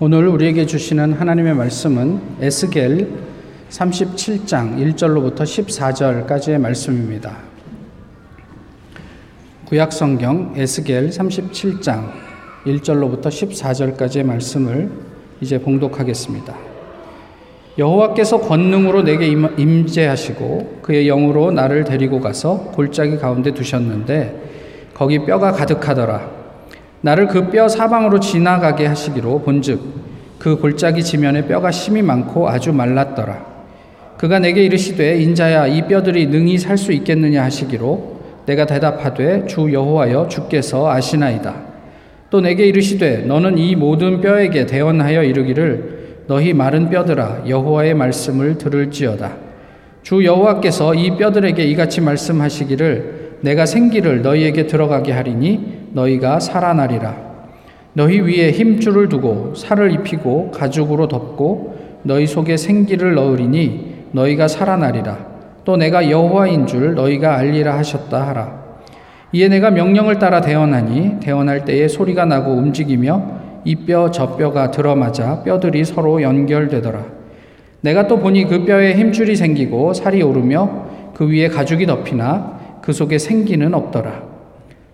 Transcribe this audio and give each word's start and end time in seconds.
오늘 0.00 0.26
우리에게 0.26 0.66
주시는 0.66 1.12
하나님의 1.12 1.54
말씀은 1.54 2.20
에스겔 2.40 3.08
37장 3.70 4.76
1절로부터 4.76 5.42
14절까지의 5.42 6.58
말씀입니다. 6.58 7.36
구약 9.66 9.92
성경 9.92 10.52
에스겔 10.56 11.10
37장 11.10 12.10
1절로부터 12.66 13.26
14절까지의 13.26 14.24
말씀을 14.24 14.90
이제 15.40 15.60
봉독하겠습니다. 15.60 16.56
여호와께서 17.78 18.40
권능으로 18.40 19.02
내게 19.02 19.28
임재하시고 19.28 20.80
그의 20.82 21.06
영으로 21.06 21.52
나를 21.52 21.84
데리고 21.84 22.20
가서 22.20 22.72
골짜기 22.72 23.18
가운데 23.18 23.54
두셨는데 23.54 24.90
거기 24.92 25.24
뼈가 25.24 25.52
가득하더라. 25.52 26.33
나를 27.04 27.28
그 27.28 27.50
뼈 27.50 27.68
사방으로 27.68 28.18
지나가게 28.18 28.86
하시기로 28.86 29.40
본즉 29.40 29.78
그 30.38 30.56
골짜기 30.56 31.02
지면에 31.02 31.46
뼈가 31.46 31.70
심이 31.70 32.00
많고 32.00 32.48
아주 32.48 32.72
말랐더라. 32.72 33.44
그가 34.16 34.38
내게 34.38 34.64
이르시되 34.64 35.20
인자야 35.20 35.66
이 35.66 35.86
뼈들이 35.86 36.28
능히 36.28 36.56
살 36.56 36.78
수 36.78 36.92
있겠느냐 36.92 37.44
하시기로 37.44 38.14
내가 38.46 38.64
대답하되 38.64 39.44
주 39.46 39.70
여호와여 39.70 40.28
주께서 40.28 40.90
아시나이다. 40.90 41.54
또 42.30 42.40
내게 42.40 42.64
이르시되 42.66 43.18
너는 43.26 43.58
이 43.58 43.76
모든 43.76 44.22
뼈에게 44.22 44.64
대언하여 44.64 45.24
이르기를 45.24 46.22
너희 46.26 46.54
마른 46.54 46.88
뼈들아 46.88 47.42
여호와의 47.46 47.92
말씀을 47.92 48.56
들을지어다. 48.56 49.36
주 50.02 50.24
여호와께서 50.24 50.94
이 50.94 51.18
뼈들에게 51.18 51.62
이같이 51.64 52.00
말씀하시기를 52.00 53.40
내가 53.42 53.66
생기를 53.66 54.22
너희에게 54.22 54.66
들어가게 54.66 55.12
하리니 55.12 55.73
너희가 55.94 56.40
살아나리라. 56.40 57.14
너희 57.94 58.20
위에 58.20 58.50
힘줄을 58.50 59.08
두고 59.08 59.54
살을 59.54 59.92
입히고 59.92 60.50
가죽으로 60.50 61.06
덮고 61.08 61.76
너희 62.02 62.26
속에 62.26 62.56
생기를 62.56 63.14
넣으리니 63.14 63.94
너희가 64.12 64.48
살아나리라. 64.48 65.16
또 65.64 65.76
내가 65.76 66.10
여호와인 66.10 66.66
줄 66.66 66.94
너희가 66.94 67.36
알리라 67.36 67.78
하셨다 67.78 68.26
하라. 68.28 68.64
이에 69.32 69.48
내가 69.48 69.70
명령을 69.70 70.18
따라 70.18 70.40
대언하니 70.40 71.20
대언할 71.20 71.64
때에 71.64 71.88
소리가 71.88 72.24
나고 72.24 72.52
움직이며 72.52 73.44
이 73.64 73.86
뼈 73.86 74.10
저 74.10 74.36
뼈가 74.36 74.70
들어맞아 74.70 75.42
뼈들이 75.42 75.84
서로 75.84 76.20
연결되더라. 76.20 77.02
내가 77.80 78.06
또 78.06 78.18
보니 78.18 78.44
그 78.46 78.64
뼈에 78.64 78.94
힘줄이 78.94 79.36
생기고 79.36 79.94
살이 79.94 80.22
오르며 80.22 80.84
그 81.14 81.28
위에 81.30 81.48
가죽이 81.48 81.86
덮이나 81.86 82.58
그 82.82 82.92
속에 82.92 83.18
생기는 83.18 83.72
없더라. 83.72 84.33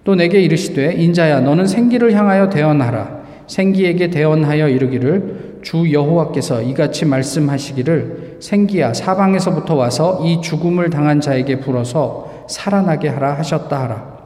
또 0.05 0.15
내게 0.15 0.41
이르시되 0.41 0.95
인자야 0.95 1.41
너는 1.41 1.67
생기를 1.67 2.13
향하여 2.13 2.49
대언하라. 2.49 3.21
생기에게 3.47 4.11
대언하여 4.11 4.69
이르기를 4.69 5.59
주 5.63 5.93
여호와께서 5.93 6.63
이같이 6.63 7.05
말씀하시기를 7.05 8.37
생기야 8.41 8.95
사방에서부터 8.95 9.75
와서 9.75 10.23
이 10.25 10.41
죽음을 10.41 10.89
당한 10.89 11.21
자에게 11.21 11.61
불어서 11.61 12.47
살아나게 12.49 13.09
하라 13.09 13.35
하셨다 13.35 13.83
하라. 13.83 14.21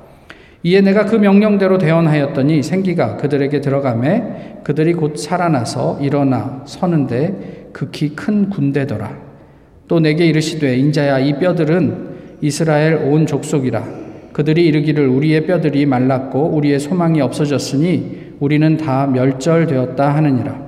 이에 0.63 0.81
내가 0.81 1.05
그 1.05 1.17
명령대로 1.17 1.77
대언하였더니 1.79 2.63
생기가 2.63 3.17
그들에게 3.17 3.61
들어가매 3.61 4.61
그들이 4.65 4.95
곧 4.95 5.19
살아나서 5.19 5.99
일어나 6.01 6.63
서는데 6.65 7.69
극히 7.73 8.11
큰 8.11 8.49
군대더라. 8.49 9.11
또 9.89 10.01
내게 10.01 10.25
이르시되 10.25 10.77
인자야 10.77 11.19
이 11.19 11.39
뼈들은 11.39 12.15
이스라엘 12.41 12.95
온 12.97 13.27
족속이라 13.27 13.85
그들이 14.35 14.67
이르기를 14.67 15.07
우리의 15.07 15.47
뼈들이 15.47 15.87
말랐고 15.87 16.57
우리의 16.57 16.81
소망이 16.81 17.21
없어졌으니 17.21 18.35
우리는 18.41 18.77
다 18.77 19.07
멸절되었다 19.07 20.13
하느니라. 20.13 20.61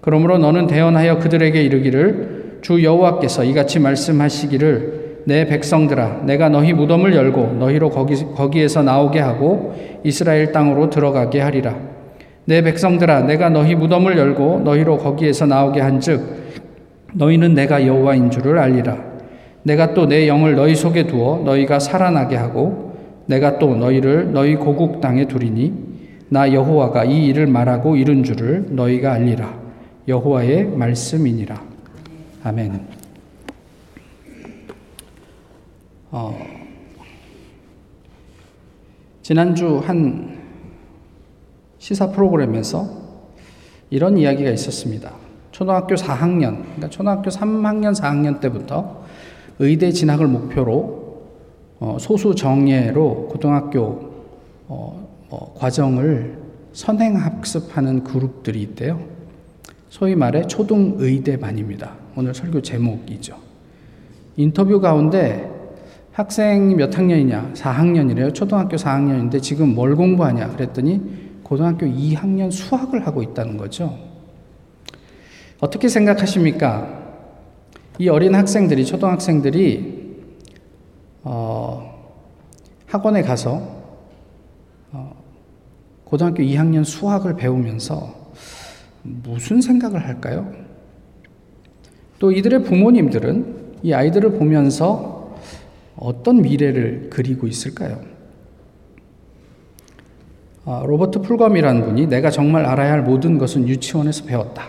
그러므로 0.00 0.38
너는 0.38 0.68
대언하여 0.68 1.18
그들에게 1.18 1.60
이르기를 1.64 2.58
주 2.62 2.82
여호와께서 2.82 3.42
이같이 3.42 3.80
말씀하시기를 3.80 5.22
내 5.24 5.46
백성들아 5.46 6.22
내가 6.26 6.48
너희 6.48 6.72
무덤을 6.72 7.12
열고 7.14 7.56
너희로 7.58 7.90
거기, 7.90 8.14
거기에서 8.36 8.84
나오게 8.84 9.18
하고 9.18 9.74
이스라엘 10.04 10.52
땅으로 10.52 10.88
들어가게 10.88 11.40
하리라. 11.40 11.76
내 12.44 12.62
백성들아 12.62 13.22
내가 13.22 13.48
너희 13.48 13.74
무덤을 13.74 14.16
열고 14.16 14.62
너희로 14.64 14.98
거기에서 14.98 15.46
나오게 15.46 15.80
한즉 15.80 16.20
너희는 17.14 17.54
내가 17.54 17.84
여호와인 17.84 18.30
줄을 18.30 18.58
알리라. 18.58 18.96
내가 19.64 19.92
또 19.92 20.06
내 20.06 20.28
영을 20.28 20.54
너희 20.54 20.76
속에 20.76 21.08
두어 21.08 21.42
너희가 21.44 21.80
살아나게 21.80 22.36
하고 22.36 22.91
내가 23.32 23.58
또 23.58 23.74
너희를 23.74 24.32
너희 24.32 24.56
고국 24.56 25.00
땅에 25.00 25.26
두리니 25.26 25.72
나 26.28 26.52
여호와가 26.52 27.04
이 27.04 27.28
일을 27.28 27.46
말하고 27.46 27.96
이룬 27.96 28.24
줄을 28.24 28.66
너희가 28.68 29.12
알리라. 29.14 29.58
여호와의 30.06 30.66
말씀이니라. 30.66 31.62
아멘. 32.44 32.86
어, 36.10 36.38
지난주 39.22 39.78
한 39.78 40.38
시사 41.78 42.10
프로그램에서 42.10 42.86
이런 43.88 44.18
이야기가 44.18 44.50
있었습니다. 44.50 45.10
초등학교 45.52 45.94
4학년, 45.94 46.62
그러니까 46.62 46.90
초등학교 46.90 47.30
3학년, 47.30 47.94
4학년 47.94 48.40
때부터 48.40 49.04
의대 49.58 49.90
진학을 49.90 50.26
목표로 50.26 50.74
어, 50.74 51.01
소수 51.98 52.34
정예로 52.34 53.28
고등학교 53.28 54.12
어, 54.68 55.08
어, 55.30 55.54
과정을 55.56 56.38
선행학습하는 56.72 58.04
그룹들이 58.04 58.62
있대요. 58.62 59.00
소위 59.88 60.14
말해 60.14 60.46
초등의대반입니다. 60.46 61.92
오늘 62.16 62.34
설교 62.34 62.62
제목이죠. 62.62 63.36
인터뷰 64.36 64.80
가운데 64.80 65.50
학생이 66.12 66.74
몇 66.74 66.96
학년이냐? 66.96 67.52
4학년이래요. 67.54 68.34
초등학교 68.34 68.76
4학년인데 68.76 69.42
지금 69.42 69.74
뭘 69.74 69.96
공부하냐? 69.96 70.50
그랬더니 70.50 71.00
고등학교 71.42 71.86
2학년 71.86 72.50
수학을 72.50 73.06
하고 73.06 73.22
있다는 73.22 73.56
거죠. 73.56 73.98
어떻게 75.60 75.88
생각하십니까? 75.88 77.00
이 77.98 78.08
어린 78.08 78.34
학생들이, 78.34 78.84
초등학생들이 78.84 80.01
어, 81.24 81.92
학원에 82.86 83.22
가서 83.22 83.62
어, 84.92 85.14
고등학교 86.04 86.42
2학년 86.42 86.84
수학을 86.84 87.36
배우면서 87.36 88.14
무슨 89.02 89.60
생각을 89.60 90.06
할까요? 90.06 90.52
또 92.18 92.30
이들의 92.30 92.62
부모님들은 92.62 93.78
이 93.82 93.92
아이들을 93.92 94.32
보면서 94.32 95.36
어떤 95.96 96.42
미래를 96.42 97.08
그리고 97.10 97.46
있을까요? 97.46 98.00
아, 100.64 100.82
로버트 100.86 101.20
풀검이라는 101.22 101.84
분이 101.84 102.06
내가 102.06 102.30
정말 102.30 102.64
알아야 102.64 102.92
할 102.92 103.02
모든 103.02 103.38
것은 103.38 103.66
유치원에서 103.66 104.24
배웠다. 104.24 104.68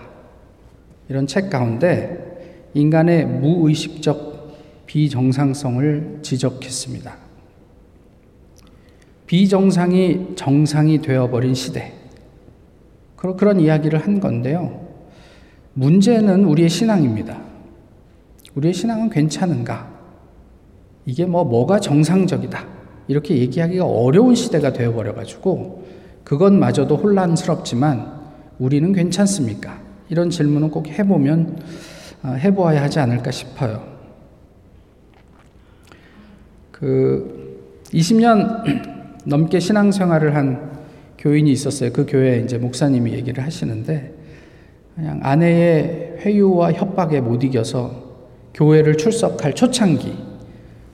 이런 1.09 1.28
책 1.28 1.50
가운데 1.50 2.72
인간의 2.74 3.25
무의식적 3.25 4.32
비정상성을 4.94 6.20
지적했습니다. 6.22 7.16
비정상이 9.26 10.36
정상이 10.36 11.02
되어버린 11.02 11.56
시대. 11.56 11.94
그런 13.16 13.59
이야기를 13.59 13.98
한 13.98 14.20
건데요. 14.20 14.86
문제는 15.74 16.46
우리의 16.46 16.70
신앙입니다. 16.70 17.42
우리의 18.54 18.76
신앙은 18.76 19.09
괜찮은가? 19.09 19.92
이게 21.08 21.25
뭐, 21.25 21.44
뭐가 21.44 21.80
정상적이다. 21.80 22.64
이렇게 23.08 23.36
얘기하기가 23.38 23.84
어려운 23.86 24.36
시대가 24.36 24.74
되어버려가지고, 24.74 25.88
그것마저도 26.24 26.98
혼란스럽지만, 26.98 28.22
우리는 28.60 28.94
괜찮습니까? 28.94 29.81
이런 30.10 30.30
질문은 30.30 30.69
꼭 30.69 30.88
해보면, 30.88 31.57
아, 32.22 32.34
해보아야 32.34 32.84
하지 32.84 33.00
않을까 33.00 33.31
싶어요. 33.31 33.93
그 36.83 37.62
20년 37.94 39.24
넘게 39.24 39.62
신앙생활을 39.62 40.35
한 40.35 40.69
교인이 41.18 41.50
있었어요. 41.50 41.94
그 41.94 42.06
교회에 42.06 42.41
이제 42.41 42.57
목사님이 42.57 43.13
얘기를 43.13 43.41
하시는데 43.41 44.13
그냥 44.94 45.21
아내의 45.24 46.18
회유와 46.19 46.74
협박에 46.74 47.21
못 47.21 47.41
이겨서 47.45 48.03
교회를 48.53 48.97
출석할 48.97 49.56
초창기 49.56 50.13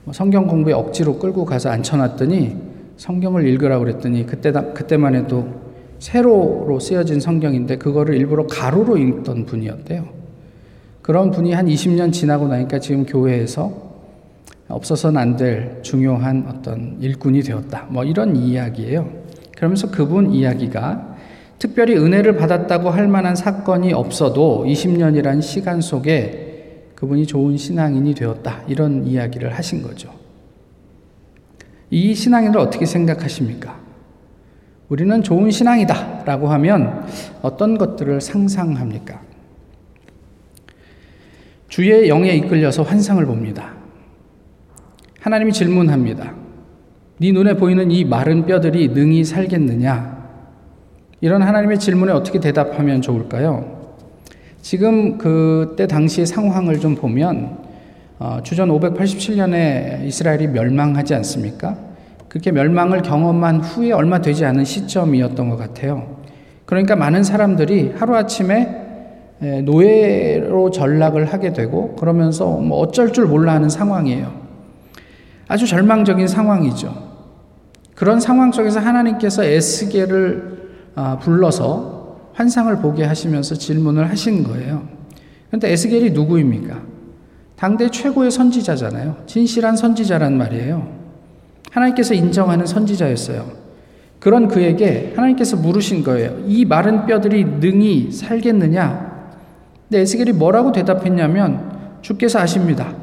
뭐 0.04 0.14
성경 0.14 0.46
공부에 0.46 0.74
억지로 0.74 1.18
끌고 1.18 1.44
가서 1.44 1.72
앉혀놨더니 1.72 2.56
성경을 2.98 3.48
읽으라고 3.48 3.84
그랬더니 3.86 4.28
그때 4.28 4.52
그때만 4.52 5.16
해도 5.16 5.48
세로로 5.98 6.80
쓰여진 6.80 7.20
성경인데 7.20 7.80
그거를 7.80 8.16
일부러 8.16 8.46
가로로 8.46 8.96
읽던 8.96 9.48
분이었대요. 9.48 10.08
그런 11.02 11.32
분이 11.32 11.52
한 11.52 11.66
20년 11.66 12.14
지나고 12.14 12.48
나니까 12.48 12.80
지금 12.80 13.08
교회에서 13.08 13.89
없어서는 14.70 15.20
안 15.20 15.36
될 15.36 15.80
중요한 15.82 16.46
어떤 16.48 16.98
일꾼이 17.02 17.42
되었다. 17.42 17.88
뭐 17.90 18.04
이런 18.04 18.36
이야기예요. 18.36 19.10
그러면서 19.58 19.90
그분 19.90 20.32
이야기가 20.32 21.18
특별히 21.58 21.98
은혜를 21.98 22.38
받았다고 22.38 22.90
할 22.90 23.08
만한 23.08 23.36
사건이 23.36 23.92
없어도 23.94 24.64
20년이란 24.66 25.42
시간 25.42 25.82
속에 25.82 26.86
그분이 26.96 27.26
좋은 27.26 27.58
신앙인이 27.58 28.14
되었다. 28.14 28.64
이런 28.68 29.06
이야기를 29.06 29.54
하신 29.54 29.82
거죠. 29.82 30.14
이 31.90 32.14
신앙인을 32.14 32.58
어떻게 32.60 32.86
생각하십니까? 32.86 33.80
우리는 34.88 35.22
좋은 35.24 35.50
신앙이다. 35.52 36.24
라고 36.26 36.48
하면 36.50 37.06
어떤 37.42 37.78
것들을 37.78 38.22
상상합니까? 38.22 39.22
주의 41.68 42.10
영에 42.10 42.34
이끌려서 42.36 42.84
환상을 42.84 43.24
봅니다. 43.26 43.79
하나님이 45.20 45.52
질문합니다. 45.52 46.34
네 47.20 47.32
눈에 47.32 47.56
보이는 47.56 47.92
이 47.92 48.06
마른 48.06 48.46
뼈들이 48.46 48.88
능히 48.90 49.26
살겠느냐? 49.26 50.18
이런 51.22 51.42
하나님의 51.42 51.80
질문에 51.80 52.14
어떻게 52.14 52.40
대답하면 52.40 53.02
좋을까요? 53.02 53.80
지금 54.62 55.18
그때 55.18 55.88
당시의 55.88 56.26
상황을 56.26 56.80
좀 56.80 56.96
보면 56.96 57.58
어, 58.20 58.40
주전 58.44 58.70
587년에 58.70 60.06
이스라엘이 60.06 60.48
멸망하지 60.48 61.16
않습니까? 61.16 61.78
그렇게 62.30 62.52
멸망을 62.52 63.02
경험한 63.02 63.62
후에 63.62 63.92
얼마 63.92 64.22
되지 64.22 64.46
않은 64.46 64.64
시점이었던 64.64 65.50
것 65.50 65.58
같아요. 65.58 66.18
그러니까 66.66 66.96
많은 66.96 67.24
사람들이 67.24 67.94
하루아침에 67.98 68.88
노예로 69.64 70.70
전락을 70.72 71.26
하게 71.26 71.52
되고 71.52 71.96
그러면서 71.96 72.58
뭐 72.58 72.80
어쩔 72.80 73.12
줄 73.12 73.26
몰라 73.26 73.54
하는 73.54 73.68
상황이에요. 73.68 74.39
아주 75.50 75.66
절망적인 75.66 76.28
상황이죠. 76.28 77.10
그런 77.96 78.20
상황 78.22 78.52
속에서 78.52 78.80
하나님께서 78.80 79.44
에스겔을 79.44 80.60
아, 80.96 81.18
불러서 81.18 82.18
환상을 82.34 82.74
보게 82.78 83.04
하시면서 83.04 83.56
질문을 83.56 84.10
하신 84.10 84.44
거예요. 84.44 84.88
그런데 85.48 85.72
에스겔이 85.72 86.12
누구입니까? 86.12 86.82
당대 87.56 87.90
최고의 87.90 88.32
선지자잖아요. 88.32 89.24
진실한 89.26 89.76
선지자란 89.76 90.38
말이에요. 90.38 90.88
하나님께서 91.72 92.14
인정하는 92.14 92.66
선지자였어요. 92.66 93.52
그런 94.20 94.48
그에게 94.48 95.14
하나님께서 95.16 95.58
물으신 95.58 96.04
거예요. 96.04 96.38
이 96.46 96.64
마른 96.64 97.06
뼈들이 97.08 97.44
능히 97.44 98.12
살겠느냐? 98.12 99.34
근데 99.90 100.02
에스겔이 100.02 100.34
뭐라고 100.34 100.72
대답했냐면 100.72 102.00
주께서 102.02 102.40
아십니다. 102.40 102.94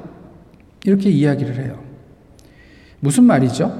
이렇게 0.84 1.10
이야기를 1.10 1.56
해요. 1.64 1.85
무슨 3.06 3.22
말이죠? 3.22 3.72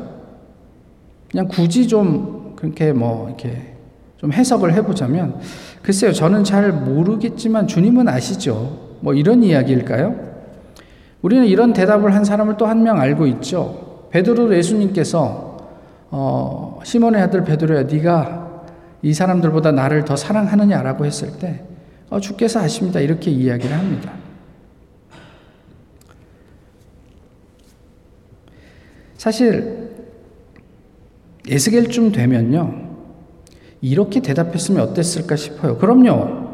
그냥 1.29 1.49
굳이 1.49 1.89
좀 1.89 2.53
그렇게 2.55 2.93
뭐 2.93 3.27
이렇게 3.27 3.75
좀 4.19 4.33
해석을 4.33 4.73
해보자면, 4.75 5.41
글쎄요, 5.83 6.13
저는 6.13 6.45
잘 6.45 6.73
모르겠지만 6.73 7.67
주님은 7.67 8.07
아시죠? 8.09 8.97
뭐 9.01 9.15
이런 9.15 9.43
이야기일까요? 9.43 10.15
우리는 11.23 11.45
이런 11.45 11.73
대답을 11.73 12.15
한 12.15 12.25
사람을 12.25 12.57
또 12.57 12.67
한 12.67 12.83
명 12.85 13.01
알고 13.01 13.27
있죠. 13.27 14.07
베드로 14.11 14.55
예수님께서 14.57 15.57
어, 16.13 16.79
시몬의 16.85 17.21
아들 17.21 17.43
베드로야, 17.43 17.83
네가 17.83 18.63
이 19.03 19.13
사람들보다 19.13 19.73
나를 19.73 20.05
더 20.05 20.15
사랑하느냐라고 20.15 21.05
했을 21.05 21.33
때, 21.41 21.65
어, 22.11 22.21
주께서 22.21 22.61
아십니다. 22.61 23.01
이렇게 23.01 23.33
이야기를 23.33 23.77
합니다. 23.77 24.13
사실 29.17 29.91
에스겔쯤 31.49 32.13
되면요. 32.13 32.87
이렇게 33.81 34.21
대답했으면 34.21 34.83
어땠을까 34.83 35.37
싶어요. 35.37 35.77
그럼요. 35.79 36.47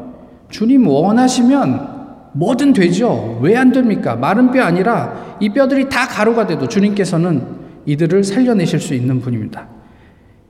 주님 0.49 0.87
원하시면 0.87 1.93
뭐든 2.33 2.73
되죠. 2.73 3.39
왜 3.41 3.55
안 3.55 3.71
됩니까? 3.71 4.15
마른 4.15 4.51
뼈 4.51 4.63
아니라 4.63 5.37
이 5.39 5.49
뼈들이 5.49 5.89
다 5.89 6.07
가루가 6.07 6.45
돼도 6.47 6.67
주님께서는 6.67 7.63
이들을 7.85 8.23
살려내실 8.23 8.79
수 8.79 8.93
있는 8.93 9.19
분입니다. 9.19 9.67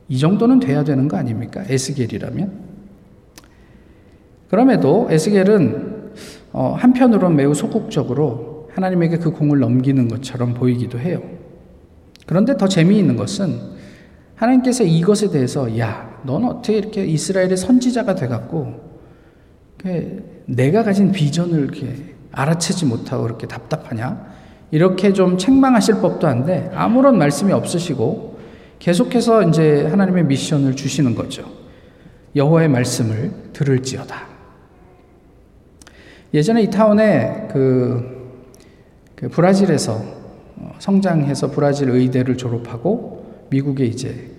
이 0.10 0.18
정도는 0.20 0.60
돼야 0.60 0.84
되는 0.84 1.08
거 1.08 1.18
아닙니까? 1.18 1.64
에스겔이라면. 1.68 2.74
그럼에도 4.50 5.08
에스겔은 5.10 6.12
어, 6.52 6.76
한편으로는 6.78 7.36
매우 7.36 7.54
소극적으로 7.56 8.70
하나님에게 8.74 9.18
그 9.18 9.32
공을 9.32 9.60
넘기는 9.60 10.08
것처럼 10.08 10.54
보이기도 10.54 11.00
해요. 11.00 11.22
그런데 12.26 12.58
더 12.58 12.68
재미있는 12.68 13.16
것은 13.16 13.60
하나님께서 14.36 14.84
이것에 14.84 15.30
대해서 15.30 15.78
야, 15.80 16.20
넌 16.24 16.44
어떻게 16.46 16.78
이렇게 16.78 17.06
이스라엘의 17.06 17.58
선지자가 17.58 18.16
돼갖고 18.16 18.94
내가 20.46 20.84
가진 20.84 21.12
비전을 21.12 21.60
이렇게 21.60 22.16
알아채지 22.32 22.86
못하고 22.86 23.24
그렇게 23.24 23.48
답답하냐? 23.48 24.34
이렇게 24.72 25.14
좀 25.14 25.38
책망하실 25.38 25.96
법도 25.96 26.26
한데 26.26 26.72
아무런 26.74 27.18
말씀이 27.18 27.52
없으시고 27.52 28.40
계속해서 28.80 29.44
이제 29.44 29.86
하나님의 29.86 30.26
미션을 30.26 30.76
주시는 30.76 31.16
거죠. 31.16 31.46
여호와의 32.36 32.70
말씀을 32.70 33.32
들을지어다. 33.54 34.34
예전에 36.34 36.64
이 36.64 36.70
타운에 36.70 37.50
그, 37.52 38.42
그 39.16 39.30
브라질에서 39.30 39.94
어, 39.94 40.23
성장해서 40.84 41.52
브라질 41.52 41.90
의대를 41.90 42.36
졸업하고 42.36 43.26
미국에 43.50 43.86
이제 43.86 44.30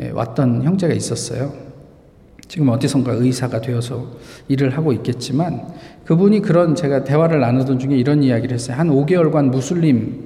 예, 0.00 0.10
왔던 0.10 0.64
형제가 0.64 0.92
있었어요. 0.92 1.54
지금 2.46 2.68
어디선가 2.68 3.12
의사가 3.12 3.62
되어서 3.62 4.06
일을 4.48 4.76
하고 4.76 4.92
있겠지만 4.92 5.66
그분이 6.04 6.40
그런 6.40 6.74
제가 6.74 7.04
대화를 7.04 7.40
나누던 7.40 7.78
중에 7.78 7.96
이런 7.96 8.22
이야기를 8.22 8.54
했어요. 8.54 8.76
한 8.76 8.90
5개월간 8.90 9.48
무슬림 9.50 10.24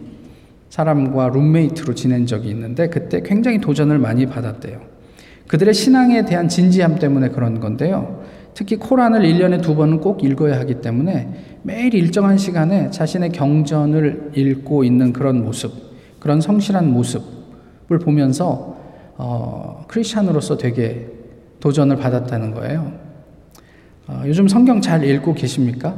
사람과 0.69 1.29
룸메이트로 1.29 1.94
지낸 1.94 2.26
적이 2.26 2.50
있는데 2.50 2.88
그때 2.88 3.23
굉장히 3.23 3.61
도전을 3.61 3.99
많이 4.00 4.26
받았대요. 4.26 4.81
그들의 5.46 5.75
신앙에 5.75 6.25
대한 6.25 6.49
진지함 6.49 6.99
때문에 6.99 7.29
그런 7.29 7.61
건데요. 7.61 8.21
특히 8.54 8.76
코란을 8.76 9.20
1년에 9.22 9.62
두 9.62 9.75
번은 9.75 10.00
꼭 10.00 10.22
읽어야 10.25 10.58
하기 10.60 10.81
때문에 10.81 11.58
매일 11.62 11.94
일정한 11.94 12.37
시간에 12.38 12.90
자신의 12.90 13.31
경전을 13.31 14.32
읽고 14.34 14.84
있는 14.84 15.12
그런 15.12 15.43
모습, 15.43 15.72
그런 16.20 16.40
성실한 16.40 16.93
모습을 16.93 17.99
보면서 18.02 18.76
어, 19.16 19.84
크리스찬으로서 19.88 20.56
되게 20.56 21.08
도전을 21.60 21.96
받았다는 21.96 22.52
거예요. 22.54 22.93
어, 24.08 24.22
요즘 24.27 24.48
성경 24.48 24.81
잘 24.81 25.05
읽고 25.05 25.34
계십니까? 25.34 25.96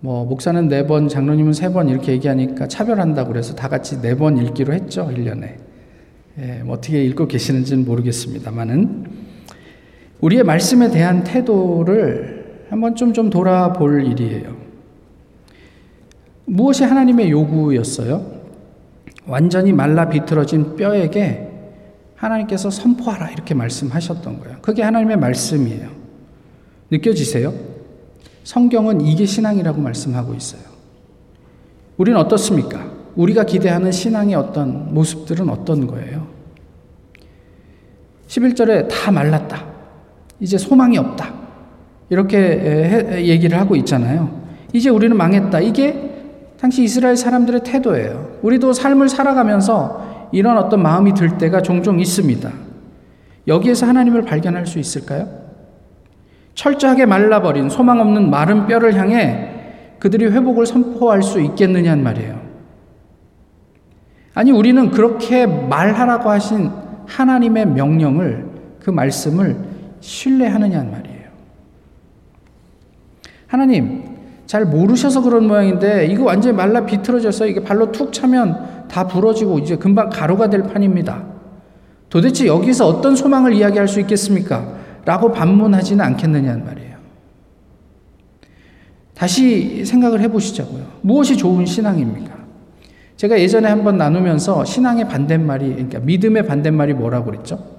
뭐 0.00 0.24
목사는 0.24 0.68
네 0.68 0.86
번, 0.86 1.08
장로님은 1.08 1.52
세 1.52 1.72
번 1.72 1.88
이렇게 1.88 2.12
얘기하니까 2.12 2.68
차별한다고 2.68 3.32
그래서 3.32 3.54
다 3.54 3.68
같이 3.68 4.00
네 4.00 4.14
번 4.14 4.38
읽기로 4.38 4.72
했죠 4.72 5.10
1년에. 5.14 5.54
예, 6.38 6.62
뭐 6.64 6.76
어떻게 6.76 7.02
읽고 7.04 7.28
계시는지는 7.28 7.84
모르겠습니다만은 7.86 9.25
우리의 10.20 10.42
말씀에 10.44 10.90
대한 10.90 11.24
태도를 11.24 12.66
한번 12.70 12.94
좀 12.94 13.12
좀 13.12 13.30
돌아볼 13.30 14.04
일이에요. 14.06 14.56
무엇이 16.46 16.84
하나님의 16.84 17.30
요구였어요? 17.30 18.24
완전히 19.26 19.72
말라 19.72 20.08
비틀어진 20.08 20.76
뼈에게 20.76 21.50
하나님께서 22.14 22.70
선포하라 22.70 23.30
이렇게 23.30 23.54
말씀하셨던 23.54 24.40
거예요. 24.40 24.58
그게 24.62 24.82
하나님의 24.82 25.16
말씀이에요. 25.18 25.88
느껴지세요? 26.90 27.52
성경은 28.44 29.00
이게 29.00 29.26
신앙이라고 29.26 29.80
말씀하고 29.80 30.34
있어요. 30.34 30.62
우리는 31.96 32.18
어떻습니까? 32.18 32.92
우리가 33.16 33.44
기대하는 33.44 33.90
신앙의 33.90 34.34
어떤 34.36 34.94
모습들은 34.94 35.48
어떤 35.48 35.86
거예요? 35.86 36.28
11절에 38.28 38.88
다 38.88 39.10
말랐다. 39.10 39.75
이제 40.40 40.58
소망이 40.58 40.98
없다. 40.98 41.32
이렇게 42.10 43.22
얘기를 43.24 43.58
하고 43.58 43.74
있잖아요. 43.76 44.30
이제 44.72 44.90
우리는 44.90 45.16
망했다. 45.16 45.60
이게 45.60 46.12
당시 46.60 46.82
이스라엘 46.82 47.16
사람들의 47.16 47.62
태도예요. 47.64 48.38
우리도 48.42 48.72
삶을 48.72 49.08
살아가면서 49.08 50.28
이런 50.32 50.58
어떤 50.58 50.82
마음이 50.82 51.14
들 51.14 51.38
때가 51.38 51.62
종종 51.62 52.00
있습니다. 52.00 52.50
여기에서 53.48 53.86
하나님을 53.86 54.22
발견할 54.22 54.66
수 54.66 54.78
있을까요? 54.78 55.28
철저하게 56.54 57.06
말라버린 57.06 57.68
소망 57.68 58.00
없는 58.00 58.30
마른 58.30 58.66
뼈를 58.66 58.94
향해 58.94 59.50
그들이 59.98 60.26
회복을 60.26 60.66
선포할 60.66 61.22
수 61.22 61.40
있겠느냐는 61.40 62.02
말이에요. 62.02 62.40
아니, 64.34 64.50
우리는 64.50 64.90
그렇게 64.90 65.46
말하라고 65.46 66.28
하신 66.28 66.70
하나님의 67.06 67.66
명령을, 67.68 68.46
그 68.80 68.90
말씀을 68.90 69.56
신뢰하느냐는 70.00 70.90
말이에요. 70.90 71.26
하나님, 73.46 74.16
잘 74.46 74.64
모르셔서 74.64 75.22
그런 75.22 75.46
모양인데, 75.46 76.06
이거 76.06 76.24
완전히 76.24 76.56
말라 76.56 76.86
비틀어져서 76.86 77.46
이게 77.46 77.62
발로 77.62 77.90
툭 77.92 78.12
차면 78.12 78.86
다 78.88 79.06
부러지고 79.06 79.58
이제 79.58 79.76
금방 79.76 80.08
가루가 80.08 80.48
될 80.48 80.62
판입니다. 80.62 81.24
도대체 82.08 82.46
여기서 82.46 82.86
어떤 82.86 83.16
소망을 83.16 83.52
이야기할 83.52 83.88
수 83.88 84.00
있겠습니까? 84.00 84.76
라고 85.04 85.32
반문하지는 85.32 86.04
않겠느냐는 86.04 86.64
말이에요. 86.64 86.96
다시 89.14 89.84
생각을 89.84 90.20
해보시자고요. 90.20 90.84
무엇이 91.00 91.36
좋은 91.36 91.64
신앙입니까? 91.64 92.36
제가 93.16 93.40
예전에 93.40 93.68
한번 93.68 93.96
나누면서 93.96 94.64
신앙의 94.64 95.08
반대말이, 95.08 95.70
그러니까 95.70 96.00
믿음의 96.00 96.46
반대말이 96.46 96.92
뭐라고 96.92 97.30
그랬죠? 97.30 97.75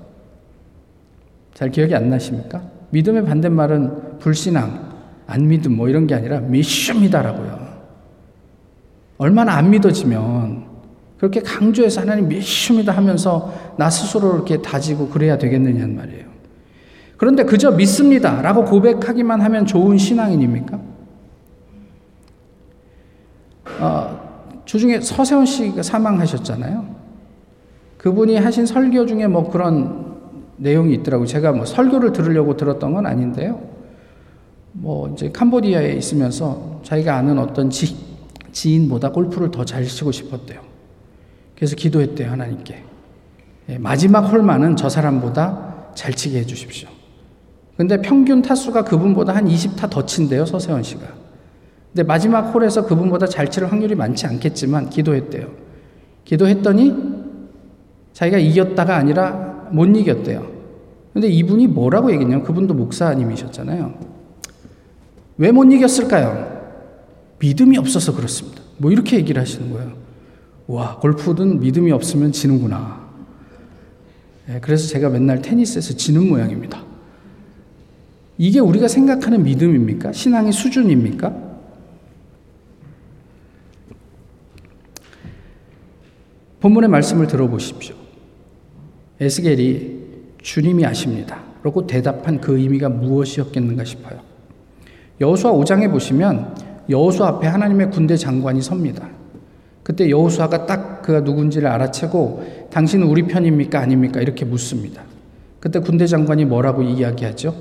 잘 1.58 1.72
기억이 1.72 1.96
안 1.96 2.08
나십니까? 2.12 2.62
믿음의 2.92 3.26
반대말은 3.26 4.20
불신앙, 4.20 4.92
안 5.26 5.48
믿음 5.48 5.76
뭐 5.76 5.90
이런 5.90 6.06
게 6.06 6.14
아니라 6.14 6.40
믿습니다라고요. 6.40 7.68
얼마나 9.18 9.54
안 9.54 9.72
믿어지면 9.72 10.68
그렇게 11.18 11.40
강조해서 11.40 12.02
하나님 12.02 12.28
믿습니다 12.28 12.92
하면서 12.92 13.52
나 13.76 13.90
스스로 13.90 14.36
이렇게 14.36 14.62
다지고 14.62 15.10
그래야 15.10 15.40
되겠느냐는 15.40 15.96
말이에요. 15.96 16.26
그런데 17.18 17.44
그저 17.44 17.72
믿습니다 17.72 18.40
라고 18.44 18.64
고백하기만 18.64 19.42
하면 19.42 19.66
좋은 19.66 19.98
신앙인입니까? 19.98 20.80
어, 23.80 24.62
주중에 24.66 25.02
서세원 25.02 25.48
씨가 25.48 25.82
사망하셨잖아요. 25.82 26.86
그분이 27.98 28.38
하신 28.38 28.68
설교 28.68 29.08
중에 29.08 29.26
뭐 29.26 29.50
그런 29.50 30.07
내용이 30.58 30.94
있더라고요. 30.96 31.28
제가 31.28 31.52
뭐 31.52 31.66
설교를 31.66 32.12
들으려고 32.14 32.58
들었던 32.58 32.94
건 32.94 33.06
아닌데요. 33.06 33.62
뭐 34.74 35.10
이제 35.10 35.32
캄보디아에 35.32 35.94
있으면서 35.94 36.82
자기가 36.84 37.16
아는 37.16 37.40
어떤 37.40 37.70
지, 37.70 37.96
지인보다 38.52 39.12
골프를 39.12 39.52
더 39.52 39.64
잘 39.64 39.84
치고 39.86 40.12
싶었대요. 40.12 40.62
그래서 41.56 41.76
기도했대요, 41.76 42.30
하나님께. 42.32 42.84
예, 43.70 43.78
마지막 43.78 44.22
홀만은 44.22 44.76
저 44.76 44.90
사람보다 44.90 45.92
잘 45.96 46.14
치게 46.14 46.40
해주십시오. 46.40 46.90
근데 47.76 48.02
평균 48.02 48.42
타수가 48.42 48.84
그분보다 48.86 49.36
한 49.36 49.46
20타 49.48 49.90
더 49.90 50.06
친대요, 50.06 50.46
서세원 50.46 50.84
씨가. 50.84 51.02
근데 51.94 52.04
마지막 52.04 52.42
홀에서 52.54 52.86
그분보다 52.86 53.28
잘 53.28 53.50
칠 53.50 53.66
확률이 53.66 53.96
많지 53.96 54.28
않겠지만 54.28 54.90
기도했대요. 54.90 55.48
기도했더니 56.26 56.94
자기가 58.14 58.38
이겼다가 58.38 58.96
아니라 58.96 59.47
못 59.72 59.86
이겼대요. 59.86 60.52
근데 61.14 61.28
이분이 61.28 61.68
뭐라고 61.68 62.12
얘기했냐면 62.12 62.44
그분도 62.46 62.74
목사님이셨잖아요. 62.74 64.18
왜 65.38 65.52
못 65.52 65.66
이겼을까요? 65.72 66.58
믿음이 67.40 67.78
없어서 67.78 68.16
그렇습니다. 68.16 68.62
뭐 68.78 68.92
이렇게 68.92 69.18
얘기를 69.18 69.42
하시는 69.42 69.72
거예요. 69.72 69.94
와, 70.68 70.98
골프든 71.00 71.60
믿음이 71.60 71.92
없으면 71.92 72.32
지는구나. 72.32 73.08
네, 74.48 74.60
그래서 74.62 74.88
제가 74.88 75.10
맨날 75.10 75.42
테니스에서 75.42 75.96
지는 75.96 76.28
모양입니다. 76.28 76.84
이게 78.38 78.60
우리가 78.60 78.88
생각하는 78.88 79.44
믿음입니까? 79.44 80.12
신앙의 80.12 80.52
수준입니까? 80.52 81.48
본문의 86.60 86.90
말씀을 86.90 87.28
들어보십시오. 87.28 87.96
에스겔이 89.20 89.98
주님이 90.42 90.86
아십니다. 90.86 91.40
라고 91.64 91.86
대답한 91.88 92.40
그 92.40 92.58
의미가 92.58 92.90
무엇이었겠는가 92.90 93.84
싶어요. 93.84 94.20
여호수아 95.20 95.52
5장에 95.54 95.90
보시면 95.92 96.56
여호수아 96.90 97.28
앞에 97.28 97.48
하나님의 97.48 97.92
군대 97.92 98.16
장관이 98.16 98.62
섭니다. 98.62 99.10
그때 99.84 100.10
여호수아가 100.10 100.66
딱 100.66 101.02
그가 101.02 101.22
누군지를 101.22 101.68
알아채고 101.70 102.68
당신은 102.72 103.08
우리 103.08 103.24
편입니까 103.24 103.80
아닙니까 103.80 104.22
이렇게 104.22 104.46
묻습니다. 104.46 105.02
그때 105.60 105.80
군대 105.80 106.06
장관이 106.06 106.46
뭐라고 106.46 106.84
이야기하죠? 106.84 107.56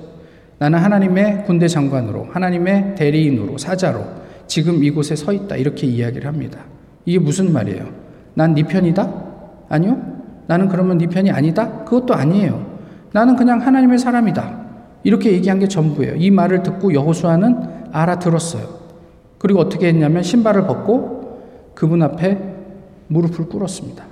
나는 0.59 0.79
하나님의 0.79 1.45
군대 1.47 1.69
장관으로 1.69 2.29
하나님의 2.33 2.95
대리인으로 2.97 3.59
사자로 3.59 4.05
지금 4.47 4.85
이곳에 4.85 5.17
서 5.17 5.33
있다 5.33 5.57
이렇게 5.57 5.87
이야기를 5.87 6.27
합니다. 6.27 6.61
이게 7.05 7.19
무슨 7.19 7.53
말이에요? 7.53 7.89
난 8.35 8.55
네 8.55 8.63
편이다? 8.65 9.25
아니요. 9.69 10.16
나는 10.47 10.69
그러면 10.69 10.99
네 10.99 11.07
편이 11.07 11.31
아니다? 11.31 11.85
그것도 11.85 12.15
아니에요. 12.15 12.65
나는 13.13 13.37
그냥 13.37 13.61
하나님의 13.61 13.99
사람이다. 13.99 14.67
이렇게 15.05 15.33
얘기한 15.33 15.59
게 15.59 15.69
전부예요. 15.69 16.17
이 16.17 16.31
말을 16.31 16.63
듣고 16.63 16.93
여호수아는 16.93 17.91
알아들었어요. 17.93 18.67
그리고 19.39 19.61
어떻게 19.61 19.89
했냐면 19.89 20.23
신발을 20.23 20.67
벗고 20.67 21.43
그분 21.75 22.03
앞에 22.03 22.57
무릎을 23.09 23.49
꿇었습니다. 23.49 24.05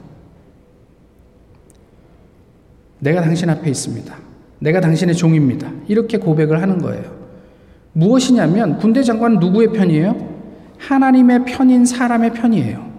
내가 3.00 3.20
당신 3.20 3.50
앞에 3.50 3.68
있습니다. 3.68 4.14
내가 4.60 4.80
당신의 4.80 5.14
종입니다. 5.14 5.70
이렇게 5.88 6.18
고백을 6.18 6.62
하는 6.62 6.78
거예요. 6.78 7.12
무엇이냐면 7.92 8.78
군대 8.78 9.02
장관은 9.02 9.38
누구의 9.38 9.72
편이에요? 9.72 10.34
하나님의 10.78 11.44
편인 11.44 11.84
사람의 11.84 12.32
편이에요. 12.32 12.93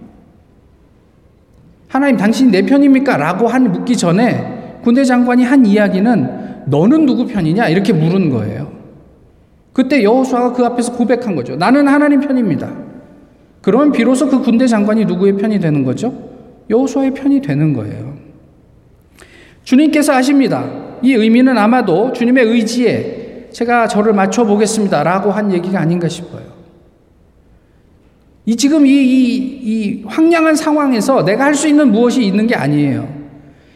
하나님 1.88 2.16
당신이 2.16 2.50
내 2.50 2.62
편입니까? 2.62 3.16
라고 3.16 3.48
한 3.48 3.72
묻기 3.72 3.96
전에 3.96 4.78
군대 4.82 5.04
장관이 5.04 5.44
한 5.44 5.64
이야기는 5.66 6.64
너는 6.66 7.06
누구 7.06 7.26
편이냐? 7.26 7.68
이렇게 7.68 7.92
물은 7.92 8.30
거예요. 8.30 8.72
그때 9.72 10.02
여호수아가 10.02 10.52
그 10.52 10.64
앞에서 10.64 10.92
고백한 10.92 11.36
거죠. 11.36 11.56
나는 11.56 11.86
하나님 11.86 12.20
편입니다. 12.20 12.72
그러면 13.62 13.92
비로소 13.92 14.28
그 14.28 14.40
군대 14.40 14.66
장관이 14.66 15.04
누구의 15.04 15.36
편이 15.36 15.60
되는 15.60 15.84
거죠? 15.84 16.14
여호수아의 16.70 17.14
편이 17.14 17.42
되는 17.42 17.72
거예요. 17.72 18.14
주님께서 19.64 20.12
아십니다. 20.12 20.64
이 21.02 21.12
의미는 21.12 21.58
아마도 21.58 22.12
주님의 22.12 22.44
의지에 22.44 23.48
제가 23.52 23.88
저를 23.88 24.12
맞춰 24.12 24.44
보겠습니다라고 24.44 25.30
한 25.30 25.52
얘기가 25.52 25.80
아닌가 25.80 26.08
싶어요. 26.08 26.55
이 28.46 28.54
지금 28.56 28.86
이, 28.86 28.90
이, 28.92 29.34
이 29.62 30.02
황량한 30.06 30.54
상황에서 30.54 31.24
내가 31.24 31.44
할 31.44 31.54
수 31.54 31.66
있는 31.68 31.90
무엇이 31.90 32.24
있는 32.24 32.46
게 32.46 32.54
아니에요. 32.54 33.12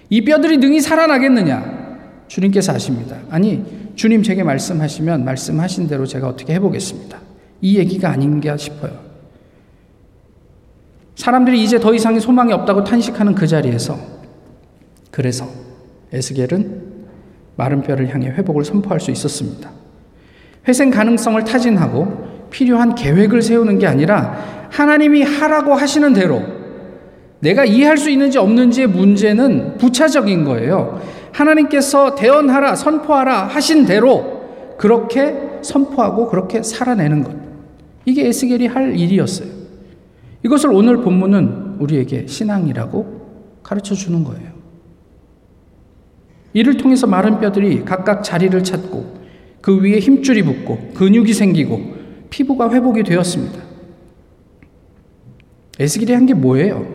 이 0.09 0.25
뼈들이 0.25 0.59
능히 0.59 0.81
살아나겠느냐? 0.81 1.81
주님께서 2.29 2.73
아십니다. 2.73 3.17
아니, 3.31 3.65
주님 3.97 4.23
제게 4.23 4.45
말씀하시면 4.45 5.25
말씀하신 5.25 5.89
대로 5.89 6.07
제가 6.07 6.29
어떻게 6.29 6.55
해보겠습니다. 6.55 7.19
이 7.61 7.79
얘기가 7.79 8.11
아닌가 8.11 8.57
싶어요. 8.57 8.93
사람들이 11.17 11.63
이제 11.63 11.79
더 11.79 11.93
이상의 11.93 12.21
소망이 12.21 12.53
없다고 12.53 12.85
탄식하는 12.85 13.35
그 13.35 13.47
자리에서 13.47 13.99
그래서 15.11 15.49
에스겔은 16.13 16.83
마른 17.57 17.83
뼈를 17.83 18.15
향해 18.15 18.29
회복을 18.29 18.65
선포할 18.65 19.01
수 19.01 19.11
있었습니다. 19.11 19.71
회생 20.67 20.91
가능성을 20.91 21.43
타진하고 21.45 22.49
필요한 22.51 22.95
계획을 22.95 23.43
세우는 23.43 23.79
게 23.79 23.87
아니라 23.87 24.60
하나님이 24.71 25.23
하라고 25.23 25.75
하시는 25.75 26.13
대로 26.13 26.43
내가 27.41 27.65
이해할 27.65 27.97
수 27.97 28.11
있는지 28.11 28.39
없는지의 28.39 28.87
문제는 28.87 29.79
부차적인 29.79 30.45
거예요. 30.45 31.01
하나님께서 31.33 32.15
대언하라, 32.15 32.77
선포하라 32.77 33.47
하신 33.47 33.87
대로 33.87 34.75
그렇게 34.79 35.59
선포하고 35.63 36.29
그렇게 36.29 36.63
살아내는 36.63 37.25
것. 37.25 37.35
이게 38.05 38.27
에스겔이 38.27 38.67
할 38.67 38.99
일이었어요. 38.99 39.49
이것을 40.45 40.71
오늘 40.73 40.99
본문은 40.99 41.77
우리에게 41.79 42.27
신앙이라고 42.27 43.21
가르쳐 43.63 43.95
주는 43.95 44.25
거예요. 44.25 44.51
이를 46.53 46.77
통해서 46.77 47.07
마른 47.07 47.39
뼈들이 47.41 47.85
각각 47.85 48.25
자리를 48.25 48.63
찾고 48.65 49.21
그 49.61 49.83
위에 49.83 49.99
힘줄이 49.99 50.43
붙고 50.43 50.93
근육이 50.95 51.33
생기고 51.33 51.81
피부가 52.31 52.71
회복이 52.71 53.03
되었습니다. 53.03 53.70
에스겔이 55.81 56.13
한 56.13 56.27
게 56.27 56.35
뭐예요? 56.35 56.87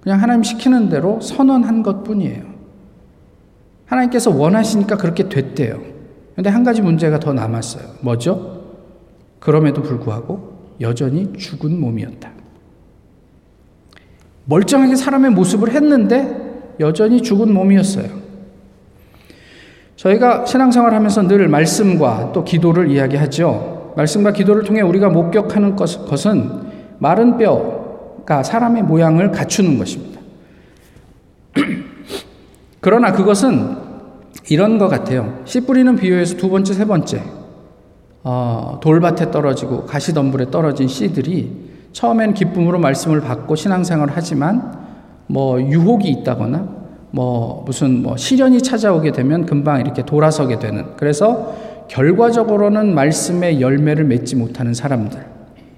그냥 0.00 0.20
하나님 0.20 0.42
시키는 0.42 0.90
대로 0.90 1.20
선언한 1.20 1.82
것 1.82 2.04
뿐이에요. 2.04 2.42
하나님께서 3.86 4.30
원하시니까 4.30 4.96
그렇게 4.96 5.28
됐대요. 5.28 5.80
근데 6.34 6.50
한 6.50 6.64
가지 6.64 6.82
문제가 6.82 7.18
더 7.20 7.32
남았어요. 7.32 7.84
뭐죠? 8.00 8.62
그럼에도 9.38 9.80
불구하고 9.82 10.54
여전히 10.80 11.32
죽은 11.34 11.80
몸이었다. 11.80 12.30
멀쩡하게 14.46 14.96
사람의 14.96 15.30
모습을 15.30 15.70
했는데 15.72 16.74
여전히 16.80 17.22
죽은 17.22 17.54
몸이었어요. 17.54 18.08
저희가 19.96 20.44
신앙생활 20.44 20.92
하면서 20.92 21.22
늘 21.26 21.48
말씀과 21.48 22.32
또 22.32 22.44
기도를 22.44 22.90
이야기하죠. 22.90 23.94
말씀과 23.96 24.32
기도를 24.32 24.64
통해 24.64 24.80
우리가 24.80 25.08
목격하는 25.08 25.76
것은 25.76 26.50
마른 26.98 27.38
뼈 27.38 27.83
가 28.26 28.42
사람의 28.42 28.84
모양을 28.84 29.30
갖추는 29.30 29.78
것입니다. 29.78 30.20
그러나 32.80 33.12
그것은 33.12 33.76
이런 34.48 34.78
것 34.78 34.88
같아요. 34.88 35.40
씨 35.44 35.60
뿌리는 35.60 35.94
비유에서 35.96 36.36
두 36.36 36.50
번째, 36.50 36.74
세 36.74 36.84
번째. 36.84 37.22
어, 38.22 38.78
돌밭에 38.82 39.30
떨어지고 39.30 39.84
가시덤불에 39.84 40.50
떨어진 40.50 40.88
씨들이 40.88 41.64
처음엔 41.92 42.34
기쁨으로 42.34 42.78
말씀을 42.78 43.20
받고 43.20 43.54
신앙생활을 43.54 44.14
하지만 44.16 44.84
뭐 45.26 45.60
유혹이 45.60 46.08
있다거나 46.08 46.68
뭐 47.10 47.62
무슨 47.64 48.02
뭐 48.02 48.16
시련이 48.16 48.62
찾아오게 48.62 49.12
되면 49.12 49.46
금방 49.46 49.80
이렇게 49.80 50.04
돌아서게 50.04 50.58
되는 50.58 50.96
그래서 50.96 51.54
결과적으로는 51.88 52.94
말씀의 52.94 53.60
열매를 53.60 54.04
맺지 54.04 54.36
못하는 54.36 54.74
사람들 54.74 55.33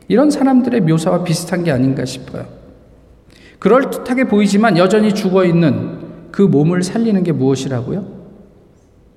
이런 0.08 0.30
사람들의 0.30 0.82
묘사와 0.82 1.24
비슷한 1.24 1.64
게 1.64 1.70
아닌가 1.70 2.04
싶어요. 2.04 2.46
그럴듯하게 3.58 4.24
보이지만 4.24 4.76
여전히 4.78 5.14
죽어 5.14 5.44
있는 5.44 5.98
그 6.30 6.42
몸을 6.42 6.82
살리는 6.82 7.22
게 7.22 7.32
무엇이라고요? 7.32 8.06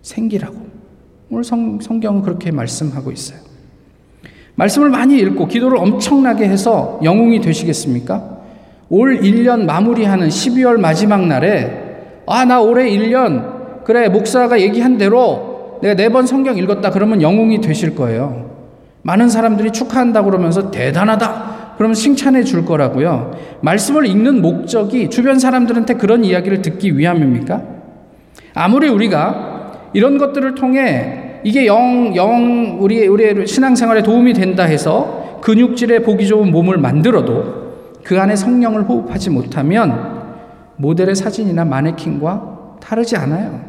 생기라고. 0.01 0.55
오늘 1.29 1.43
성, 1.43 1.79
성경은 1.79 2.21
그렇게 2.21 2.51
말씀하고 2.51 3.11
있어요. 3.11 3.39
말씀을 4.55 4.89
많이 4.89 5.19
읽고 5.19 5.47
기도를 5.47 5.77
엄청나게 5.77 6.45
해서 6.45 6.99
영웅이 7.03 7.39
되시겠습니까? 7.41 8.39
올 8.89 9.19
1년 9.19 9.65
마무리하는 9.65 10.27
12월 10.29 10.77
마지막 10.79 11.25
날에 11.27 12.21
아, 12.25 12.45
나 12.45 12.59
올해 12.61 12.89
1년 12.89 13.83
그래, 13.83 14.09
목사가 14.09 14.59
얘기한 14.59 14.97
대로 14.97 15.79
내가 15.81 15.95
네 15.95 16.09
번 16.09 16.25
성경 16.27 16.57
읽었다 16.57 16.91
그러면 16.91 17.21
영웅이 17.21 17.61
되실 17.61 17.95
거예요. 17.95 18.48
많은 19.01 19.29
사람들이 19.29 19.71
축하한다 19.71 20.23
그러면서 20.23 20.71
대단하다. 20.71 21.59
그러면 21.77 21.93
칭찬해 21.93 22.43
줄 22.43 22.65
거라고요. 22.65 23.31
말씀을 23.61 24.05
읽는 24.05 24.41
목적이 24.41 25.09
주변 25.09 25.39
사람들한테 25.39 25.93
그런 25.93 26.25
이야기를 26.25 26.61
듣기 26.61 26.97
위함입니까? 26.97 27.61
아무리 28.53 28.89
우리가 28.89 29.89
이런 29.93 30.17
것들을 30.17 30.55
통해 30.55 31.39
이게 31.43 31.65
영, 31.65 32.13
영, 32.15 32.77
우리, 32.81 33.07
우리의 33.07 33.47
신앙생활에 33.47 34.03
도움이 34.03 34.33
된다 34.33 34.63
해서 34.63 35.39
근육질에 35.41 35.99
보기 35.99 36.27
좋은 36.27 36.51
몸을 36.51 36.77
만들어도 36.77 37.69
그 38.03 38.19
안에 38.19 38.35
성령을 38.35 38.83
호흡하지 38.83 39.29
못하면 39.29 40.19
모델의 40.75 41.15
사진이나 41.15 41.63
마네킹과 41.63 42.77
다르지 42.81 43.15
않아요. 43.15 43.61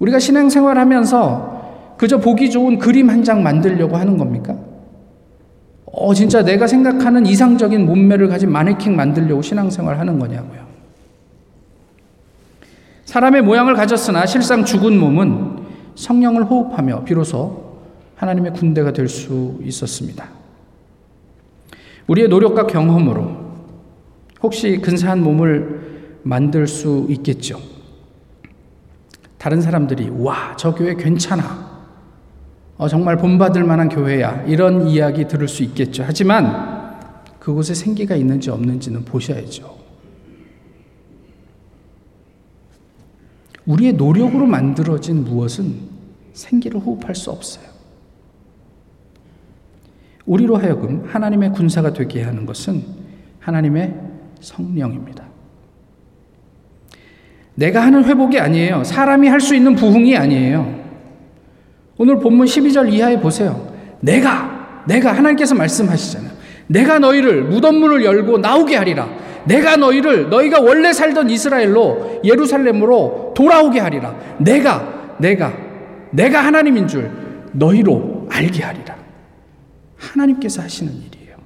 우리가 0.00 0.18
신앙생활 0.18 0.78
하면서 0.78 1.53
그저 1.96 2.18
보기 2.18 2.50
좋은 2.50 2.78
그림 2.78 3.08
한 3.10 3.22
장 3.24 3.42
만들려고 3.42 3.96
하는 3.96 4.18
겁니까? 4.18 4.56
어, 5.86 6.12
진짜 6.12 6.42
내가 6.42 6.66
생각하는 6.66 7.24
이상적인 7.24 7.86
몸매를 7.86 8.28
가진 8.28 8.50
마네킹 8.50 8.96
만들려고 8.96 9.42
신앙생활 9.42 9.98
하는 9.98 10.18
거냐고요. 10.18 10.64
사람의 13.04 13.42
모양을 13.42 13.74
가졌으나 13.74 14.26
실상 14.26 14.64
죽은 14.64 14.98
몸은 14.98 15.58
성령을 15.94 16.44
호흡하며 16.44 17.04
비로소 17.04 17.78
하나님의 18.16 18.52
군대가 18.54 18.92
될 18.92 19.08
수 19.08 19.58
있었습니다. 19.62 20.28
우리의 22.08 22.28
노력과 22.28 22.66
경험으로 22.66 23.44
혹시 24.42 24.78
근사한 24.78 25.22
몸을 25.22 26.20
만들 26.24 26.66
수 26.66 27.06
있겠죠. 27.08 27.58
다른 29.38 29.60
사람들이 29.60 30.10
와, 30.18 30.54
저 30.56 30.74
교회 30.74 30.94
괜찮아. 30.94 31.73
어, 32.76 32.88
정말 32.88 33.16
본받을 33.16 33.64
만한 33.64 33.88
교회야. 33.88 34.44
이런 34.46 34.88
이야기 34.88 35.28
들을 35.28 35.46
수 35.46 35.62
있겠죠. 35.62 36.02
하지만 36.06 36.94
그곳에 37.38 37.74
생기가 37.74 38.16
있는지 38.16 38.50
없는지는 38.50 39.04
보셔야죠. 39.04 39.78
우리의 43.66 43.94
노력으로 43.94 44.46
만들어진 44.46 45.24
무엇은 45.24 45.74
생기를 46.32 46.80
호흡할 46.80 47.14
수 47.14 47.30
없어요. 47.30 47.64
우리로 50.26 50.56
하여금 50.56 51.04
하나님의 51.06 51.52
군사가 51.52 51.92
되게 51.92 52.22
하는 52.22 52.44
것은 52.44 52.82
하나님의 53.40 53.94
성령입니다. 54.40 55.24
내가 57.54 57.82
하는 57.82 58.04
회복이 58.04 58.38
아니에요. 58.40 58.84
사람이 58.84 59.28
할 59.28 59.40
수 59.40 59.54
있는 59.54 59.74
부흥이 59.76 60.16
아니에요. 60.16 60.83
오늘 61.96 62.18
본문 62.18 62.46
12절 62.46 62.92
이하에 62.92 63.20
보세요. 63.20 63.72
내가, 64.00 64.84
내가 64.86 65.12
하나님께서 65.12 65.54
말씀하시잖아요. 65.54 66.32
내가 66.66 66.98
너희를 66.98 67.44
무덤문을 67.44 68.04
열고 68.04 68.38
나오게 68.38 68.76
하리라. 68.76 69.08
내가 69.46 69.76
너희를 69.76 70.30
너희가 70.30 70.60
원래 70.60 70.92
살던 70.92 71.30
이스라엘로 71.30 72.22
예루살렘으로 72.24 73.34
돌아오게 73.36 73.78
하리라. 73.78 74.16
내가, 74.38 75.16
내가, 75.18 75.52
내가 76.10 76.44
하나님인 76.44 76.88
줄 76.88 77.10
너희로 77.52 78.28
알게 78.30 78.62
하리라. 78.62 78.96
하나님께서 79.96 80.62
하시는 80.62 80.92
일이에요. 80.92 81.36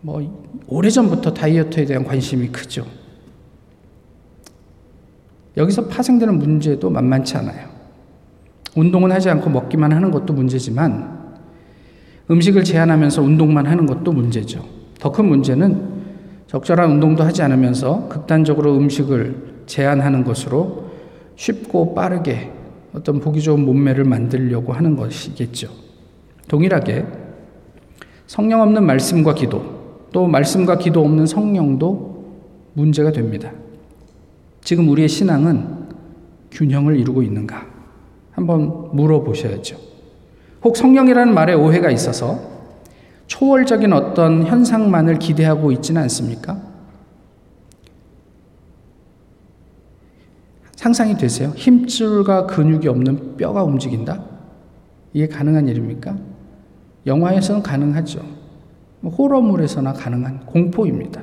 뭐, 0.00 0.62
오래전부터 0.68 1.34
다이어트에 1.34 1.84
대한 1.86 2.04
관심이 2.04 2.48
크죠. 2.48 2.86
여기서 5.56 5.86
파생되는 5.86 6.38
문제도 6.38 6.88
만만치 6.88 7.36
않아요. 7.38 7.68
운동은 8.76 9.10
하지 9.10 9.28
않고 9.30 9.50
먹기만 9.50 9.92
하는 9.92 10.10
것도 10.10 10.32
문제지만 10.32 11.18
음식을 12.30 12.64
제한하면서 12.64 13.22
운동만 13.22 13.66
하는 13.66 13.86
것도 13.86 14.12
문제죠. 14.12 14.64
더 15.00 15.10
큰 15.10 15.26
문제는 15.26 15.98
적절한 16.46 16.90
운동도 16.92 17.24
하지 17.24 17.42
않으면서 17.42 18.08
극단적으로 18.08 18.76
음식을 18.76 19.62
제한하는 19.66 20.24
것으로 20.24 20.90
쉽고 21.36 21.94
빠르게 21.94 22.50
어떤 22.92 23.20
보기 23.20 23.40
좋은 23.42 23.64
몸매를 23.64 24.04
만들려고 24.04 24.72
하는 24.72 24.96
것이겠죠. 24.96 25.68
동일하게 26.48 27.04
성령 28.26 28.62
없는 28.62 28.84
말씀과 28.84 29.34
기도, 29.34 30.06
또 30.12 30.26
말씀과 30.26 30.78
기도 30.78 31.04
없는 31.04 31.26
성령도 31.26 32.38
문제가 32.72 33.12
됩니다. 33.12 33.52
지금 34.68 34.86
우리의 34.90 35.08
신앙은 35.08 35.88
균형을 36.50 36.98
이루고 36.98 37.22
있는가? 37.22 37.64
한번 38.32 38.94
물어보셔야죠. 38.94 39.78
혹 40.62 40.76
성령이라는 40.76 41.32
말에 41.32 41.54
오해가 41.54 41.90
있어서 41.90 42.38
초월적인 43.28 43.94
어떤 43.94 44.46
현상만을 44.46 45.20
기대하고 45.20 45.72
있지는 45.72 46.02
않습니까? 46.02 46.60
상상이 50.76 51.16
되세요? 51.16 51.48
힘줄과 51.56 52.44
근육이 52.44 52.88
없는 52.88 53.38
뼈가 53.38 53.64
움직인다? 53.64 54.22
이게 55.14 55.28
가능한 55.28 55.66
일입니까? 55.66 56.14
영화에서는 57.06 57.62
가능하죠. 57.62 58.20
호러물에서나 59.02 59.94
가능한 59.94 60.44
공포입니다. 60.44 61.22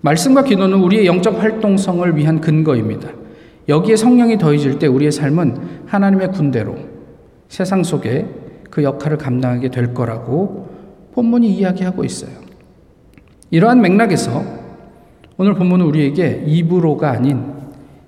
말씀과 0.00 0.44
기도는 0.44 0.78
우리의 0.78 1.06
영적 1.06 1.42
활동성을 1.42 2.16
위한 2.16 2.40
근거입니다. 2.40 3.10
여기에 3.68 3.96
성령이 3.96 4.38
더해질 4.38 4.78
때 4.78 4.86
우리의 4.86 5.10
삶은 5.10 5.84
하나님의 5.86 6.32
군대로 6.32 6.76
세상 7.48 7.82
속에 7.82 8.26
그 8.70 8.82
역할을 8.82 9.18
감당하게 9.18 9.70
될 9.70 9.94
거라고 9.94 10.68
본문이 11.14 11.48
이야기하고 11.48 12.04
있어요. 12.04 12.30
이러한 13.50 13.80
맥락에서 13.80 14.44
오늘 15.38 15.54
본문은 15.54 15.84
우리에게 15.86 16.44
입으로가 16.46 17.10
아닌 17.10 17.54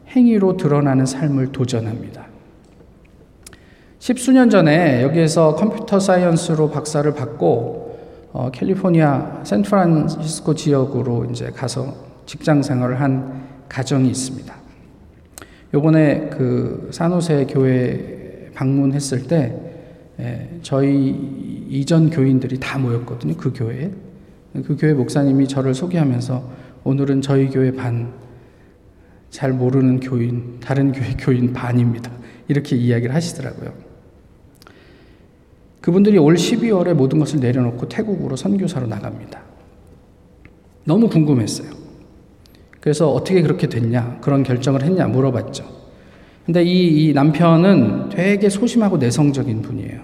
행위로 0.09 0.57
드러나는 0.57 1.07
삶을 1.07 1.53
도전합니다. 1.53 2.27
십수년 3.99 4.49
전에 4.49 5.03
여기에서 5.03 5.55
컴퓨터 5.55 5.99
사이언스로 5.99 6.71
박사를 6.71 7.13
받고 7.15 7.88
어, 8.33 8.51
캘리포니아 8.51 9.43
샌프란시스코 9.45 10.55
지역으로 10.55 11.27
이제 11.31 11.51
가서 11.51 11.95
직장 12.27 12.63
생활을 12.63 13.01
한 13.01 13.49
가정이 13.69 14.09
있습니다. 14.09 14.55
요번에 15.75 16.29
그 16.31 16.89
산호세 16.93 17.47
교회 17.51 18.51
방문했을 18.55 19.27
때 19.29 19.57
예, 20.21 20.49
저희 20.63 21.67
이전 21.69 22.11
교인들이 22.11 22.59
다 22.59 22.79
모였거든요. 22.79 23.35
그 23.37 23.53
교회에. 23.55 23.91
그 24.67 24.77
교회 24.79 24.93
목사님이 24.93 25.47
저를 25.47 25.75
소개하면서 25.75 26.43
오늘은 26.85 27.21
저희 27.21 27.49
교회 27.49 27.71
반, 27.71 28.13
잘 29.31 29.53
모르는 29.53 30.01
교인, 30.01 30.59
다른 30.59 30.91
교회 30.91 31.15
교인 31.19 31.53
반입니다. 31.53 32.11
이렇게 32.49 32.75
이야기를 32.77 33.15
하시더라고요. 33.15 33.88
그분들이 35.81 36.19
올 36.19 36.35
12월에 36.35 36.95
모든 36.95 37.19
것을 37.19 37.41
내려놓고 37.41 37.89
태국으로 37.89 38.37
선교사로 38.37 38.87
나갑니다. 38.87 39.41
너무 40.85 41.09
궁금했어요. 41.09 41.69
그래서 42.81 43.11
어떻게 43.11 43.43
그렇게 43.43 43.69
됐냐, 43.69 44.19
그런 44.21 44.43
결정을 44.43 44.83
했냐 44.83 45.07
물어봤죠. 45.07 45.65
근데 46.47 46.65
이, 46.65 47.09
이 47.09 47.13
남편은 47.13 48.09
되게 48.09 48.49
소심하고 48.49 48.97
내성적인 48.97 49.61
분이에요. 49.63 50.01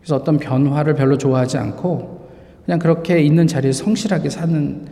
그래서 0.00 0.16
어떤 0.16 0.38
변화를 0.38 0.94
별로 0.94 1.18
좋아하지 1.18 1.58
않고 1.58 2.28
그냥 2.64 2.78
그렇게 2.78 3.20
있는 3.20 3.46
자리에 3.46 3.72
성실하게 3.72 4.30
사는 4.30 4.86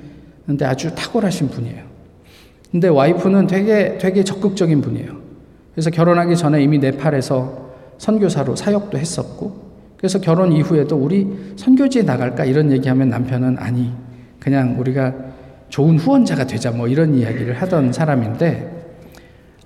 근데 0.46 0.64
아주 0.64 0.92
탁월하신 0.94 1.48
분이에요. 1.48 1.84
근데 2.72 2.88
와이프는 2.88 3.46
되게 3.46 3.98
되게 3.98 4.24
적극적인 4.24 4.80
분이에요. 4.80 5.16
그래서 5.74 5.90
결혼하기 5.90 6.36
전에 6.36 6.62
이미 6.62 6.78
네팔에서 6.78 7.70
선교사로 7.98 8.56
사역도 8.56 8.98
했었고 8.98 9.59
그래서 10.00 10.18
결혼 10.18 10.50
이후에도 10.50 10.96
우리 10.96 11.52
선교지에 11.56 12.04
나갈까 12.04 12.46
이런 12.46 12.72
얘기하면 12.72 13.10
남편은 13.10 13.58
아니 13.58 13.92
그냥 14.38 14.80
우리가 14.80 15.14
좋은 15.68 15.98
후원자가 15.98 16.46
되자 16.46 16.70
뭐 16.70 16.88
이런 16.88 17.14
이야기를 17.14 17.60
하던 17.60 17.92
사람인데 17.92 18.78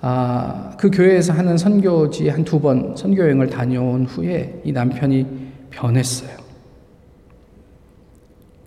아, 0.00 0.72
그 0.76 0.90
교회에서 0.90 1.32
하는 1.32 1.56
선교지 1.56 2.28
한 2.28 2.44
두 2.44 2.58
번 2.60 2.94
선교 2.96 3.22
여행을 3.22 3.48
다녀온 3.48 4.04
후에 4.06 4.60
이 4.64 4.72
남편이 4.72 5.26
변했어요. 5.70 6.36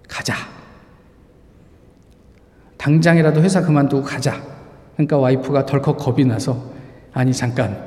가자. 0.07 0.33
당장이라도 2.77 3.41
회사 3.41 3.61
그만두고 3.61 4.03
가자. 4.03 4.41
그러니까 4.93 5.17
와이프가 5.17 5.65
덜컥 5.65 5.97
겁이 5.97 6.25
나서 6.25 6.71
아니 7.13 7.33
잠깐 7.33 7.77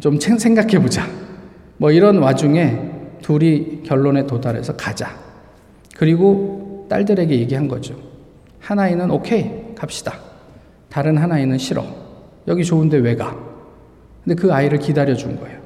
좀 0.00 0.18
생각해 0.18 0.80
보자. 0.80 1.06
뭐 1.76 1.90
이런 1.92 2.18
와중에 2.18 2.90
둘이 3.24 3.82
결론에 3.82 4.26
도달해서 4.26 4.76
가자. 4.76 5.18
그리고 5.96 6.86
딸들에게 6.90 7.34
얘기한 7.40 7.68
거죠. 7.68 7.96
하나이는 8.60 9.10
오케이 9.10 9.74
갑시다. 9.74 10.12
다른 10.90 11.16
하나이는 11.16 11.56
싫어. 11.56 11.86
여기 12.46 12.62
좋은데 12.62 12.98
왜 12.98 13.16
가? 13.16 13.34
근데 14.22 14.34
그 14.34 14.52
아이를 14.52 14.78
기다려 14.78 15.14
준 15.14 15.40
거예요. 15.40 15.58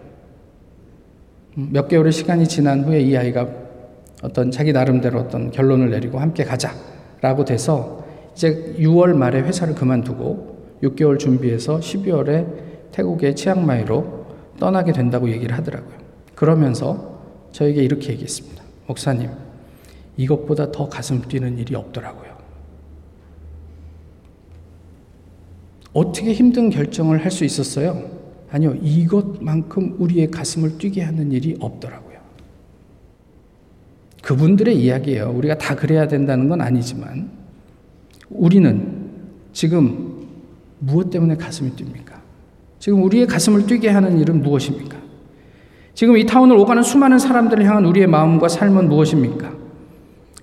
음, 1.57 1.71
몇 1.73 1.89
개월의 1.89 2.13
시간이 2.13 2.47
지난 2.47 2.85
후에 2.85 3.01
이 3.01 3.17
아이가 3.17 3.49
어떤 4.23 4.53
자기 4.53 4.73
나름대로 4.73 5.19
어떤 5.19 5.51
결론을 5.51 5.91
내리고 5.91 6.21
함께 6.21 6.45
가자 6.45 6.73
라고 7.21 7.45
돼서 7.45 8.05
이제 8.35 8.77
6월 8.79 9.17
말에 9.17 9.41
회사를 9.41 9.75
그만두고 9.75 10.77
6개월 10.85 11.19
준비해서 11.19 11.81
12월에 11.81 12.47
태국의 12.93 13.35
치앙마이로 13.35 14.27
떠나게 14.61 14.93
된다고 14.93 15.29
얘기를 15.29 15.57
하더라고요. 15.57 15.99
그러면서 16.37 17.18
저에게 17.59 17.83
이렇게 17.83 18.13
얘기했습니다. 18.13 18.63
목사님, 18.87 19.31
이것보다 20.17 20.71
더 20.71 20.89
가슴 20.89 21.21
뛰는 21.23 21.59
일이 21.59 21.75
없더라고요. 21.75 22.39
어떻게 25.93 26.33
힘든 26.33 26.71
결정을 26.71 27.25
할 27.25 27.33
수 27.33 27.45
있었어요? 27.45 28.17
아니요, 28.53 28.77
이것만큼 28.81 29.97
우리의 29.99 30.31
가슴을 30.31 30.79
뛰게 30.79 31.03
하는 31.03 31.33
일이 31.33 31.57
없더라고요. 31.59 32.19
그분들의 34.23 34.81
이야기예요. 34.81 35.33
우리가 35.35 35.59
다 35.59 35.75
그래야 35.75 36.07
된다는 36.07 36.49
건 36.49 36.61
아니지만, 36.61 37.29
우리는 38.31 39.11
지금 39.53 40.29
무엇 40.79 41.11
때문에 41.11 41.35
가슴이 41.37 41.73
뜁니까? 41.73 42.21
지금 42.79 43.03
우리의 43.03 43.27
가슴을 43.27 43.67
뛰게 43.67 43.89
하는 43.89 44.21
일은 44.21 44.43
무엇입니까? 44.43 45.08
지금 45.99 46.17
이 46.17 46.25
타운을 46.25 46.57
오가는 46.57 46.81
수많은 46.81 47.19
사람들을 47.19 47.65
향한 47.65 47.85
우리의 47.85 48.07
마음과 48.07 48.47
삶은 48.47 48.89
무엇입니까? 48.89 49.51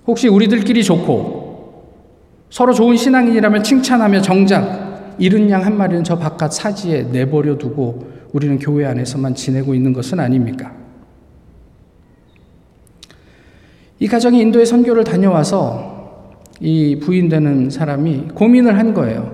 혹시 0.05 0.27
우리들끼리 0.27 0.83
좋고 0.83 1.93
서로 2.49 2.73
좋은 2.73 2.97
신앙인이라면 2.97 3.63
칭찬하며 3.63 4.19
정작 4.19 5.15
이른 5.17 5.49
양 5.49 5.65
한 5.65 5.77
마리는 5.77 6.03
저 6.03 6.17
바깥 6.17 6.51
사지에 6.51 7.03
내버려 7.03 7.57
두고 7.57 8.05
우리는 8.33 8.59
교회 8.59 8.85
안에서만 8.85 9.33
지내고 9.35 9.73
있는 9.73 9.93
것은 9.93 10.19
아닙니까? 10.19 10.73
이 13.99 14.09
가정이 14.09 14.41
인도에 14.41 14.65
선교를 14.65 15.05
다녀와서 15.05 16.33
이 16.59 16.99
부인되는 16.99 17.69
사람이 17.69 18.23
고민을 18.35 18.77
한 18.77 18.93
거예요. 18.93 19.33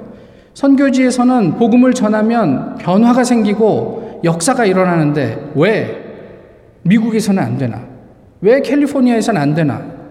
선교지에서는 0.54 1.56
복음을 1.56 1.96
전하면 1.96 2.76
변화가 2.76 3.24
생기고 3.24 4.22
역사가 4.24 4.66
일어나는데 4.66 5.54
왜 5.56 6.01
미국에서는 6.84 7.42
안 7.42 7.58
되나? 7.58 7.88
왜 8.42 8.62
캘리포니아에서는 8.62 9.40
안 9.40 9.54
되나? 9.54 10.02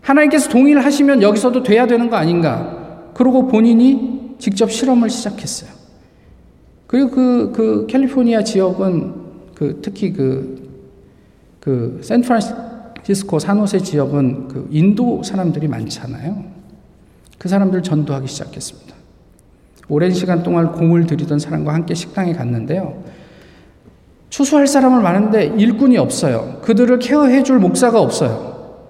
하나님께서 0.00 0.50
동의를 0.50 0.84
하시면 0.84 1.22
여기서도 1.22 1.62
돼야 1.62 1.86
되는 1.86 2.10
거 2.10 2.16
아닌가? 2.16 3.10
그러고 3.14 3.46
본인이 3.46 4.34
직접 4.38 4.70
실험을 4.70 5.08
시작했어요. 5.08 5.70
그리고 6.86 7.10
그, 7.10 7.52
그 7.54 7.86
캘리포니아 7.86 8.42
지역은 8.42 9.14
그 9.54 9.80
특히 9.82 10.12
그, 10.12 10.70
그 11.60 12.00
샌프란시스코 12.02 13.38
산호세 13.38 13.78
지역은 13.78 14.48
그 14.48 14.68
인도 14.70 15.22
사람들이 15.22 15.68
많잖아요. 15.68 16.44
그 17.38 17.48
사람들 17.48 17.82
전도하기 17.82 18.26
시작했습니다. 18.26 18.94
오랜 19.88 20.12
시간 20.12 20.42
동안 20.42 20.72
공을 20.72 21.06
들이던 21.06 21.38
사람과 21.38 21.74
함께 21.74 21.94
식당에 21.94 22.32
갔는데요. 22.32 23.02
추수할 24.34 24.66
사람은 24.66 25.00
많은데 25.00 25.54
일꾼이 25.56 25.96
없어요. 25.96 26.58
그들을 26.62 26.98
케어해 26.98 27.44
줄 27.44 27.60
목사가 27.60 28.00
없어요. 28.00 28.82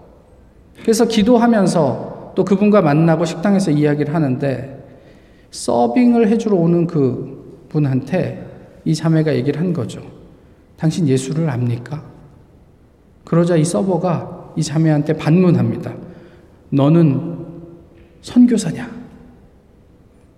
그래서 0.80 1.04
기도하면서 1.04 2.32
또 2.34 2.46
그분과 2.46 2.80
만나고 2.80 3.26
식당에서 3.26 3.70
이야기를 3.70 4.14
하는데 4.14 4.82
서빙을 5.50 6.28
해주러 6.28 6.56
오는 6.56 6.86
그 6.86 7.66
분한테 7.68 8.42
이 8.86 8.94
자매가 8.94 9.34
얘기를 9.34 9.60
한 9.60 9.74
거죠. 9.74 10.00
당신 10.78 11.06
예수를 11.06 11.50
압니까? 11.50 12.02
그러자 13.24 13.56
이 13.56 13.66
서버가 13.66 14.52
이 14.56 14.62
자매한테 14.62 15.12
반문합니다. 15.12 15.92
너는 16.70 17.36
선교사냐? 18.22 18.90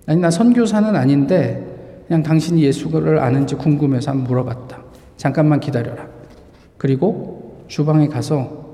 아니, 0.07 0.21
나 0.21 0.33
선교사는 0.33 0.97
아닌데 0.97 1.65
그냥 2.09 2.25
당신이 2.25 2.61
예수를 2.61 3.21
아는지 3.21 3.55
궁금해서 3.55 4.11
한번 4.11 4.27
물어봤다. 4.27 4.86
잠깐만 5.17 5.61
기다려라. 5.61 6.09
그리고 6.79 7.65
주방에 7.69 8.07
가서 8.09 8.67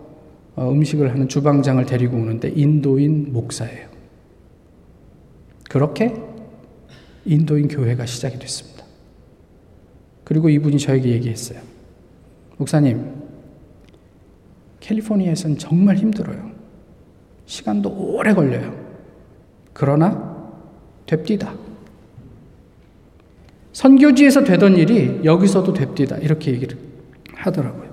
어, 0.55 0.71
음식을 0.71 1.11
하는 1.11 1.29
주방장을 1.29 1.85
데리고 1.87 2.17
오는데 2.17 2.53
인도인 2.55 3.33
목사예요. 3.33 3.89
그렇게 5.71 6.15
인도인 7.25 7.69
교회가 7.69 8.05
시작이 8.05 8.39
됐습니다. 8.39 8.85
그리고 10.25 10.49
이분이 10.49 10.79
저에게 10.79 11.11
얘기했어요. 11.11 11.61
목사님, 12.59 13.23
캘리포니아에선 14.81 15.59
정말 15.59 15.97
힘들어요. 15.97 16.51
시간도 17.47 17.91
오래 17.91 18.35
걸려요. 18.35 18.75
그러나 19.73 20.53
됩디다. 21.07 21.55
선교지에서 23.73 24.45
되던 24.45 24.77
일이 24.77 25.21
여기서도 25.25 25.73
됩디다. 25.73 26.19
이렇게 26.19 26.53
얘기를 26.53 26.77
하더라고요. 27.35 27.91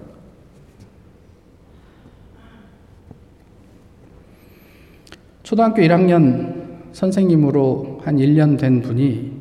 초등학교 5.43 5.81
1학년 5.81 6.69
선생님으로 6.91 8.01
한 8.03 8.17
1년 8.17 8.57
된 8.59 8.81
분이 8.81 9.31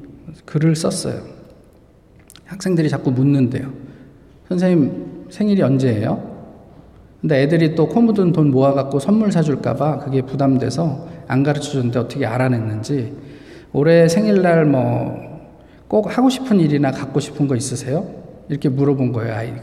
글을 0.45 0.77
썼어요. 0.77 1.23
학생들이 2.47 2.89
자꾸 2.89 3.11
묻는데요. 3.11 3.71
선생님 4.49 5.27
생일이 5.29 5.61
언제예요? 5.63 6.39
근데 7.21 7.43
애들이 7.43 7.75
또 7.75 7.89
코 7.89 8.01
묻은 8.01 8.33
돈 8.33 8.51
모아갖고 8.51 9.01
선물 9.01 9.33
사줄까봐 9.33 9.99
그게 9.99 10.23
부담돼서 10.23 11.09
안 11.27 11.43
가르쳐 11.43 11.73
줬는데 11.73 11.99
어떻게 11.99 12.25
알아냈는지 12.25 13.13
올해 13.73 14.09
생일날 14.09 14.65
뭐 14.65 15.38
꼭 15.89 16.17
하고 16.17 16.29
싶은 16.31 16.61
일이나 16.61 16.91
갖고 16.91 17.19
싶은 17.21 17.49
거 17.49 17.57
있으세요? 17.57 18.07
이렇게 18.49 18.69
물어본 18.69 19.13
거예요, 19.13 19.35
아이가. 19.35 19.63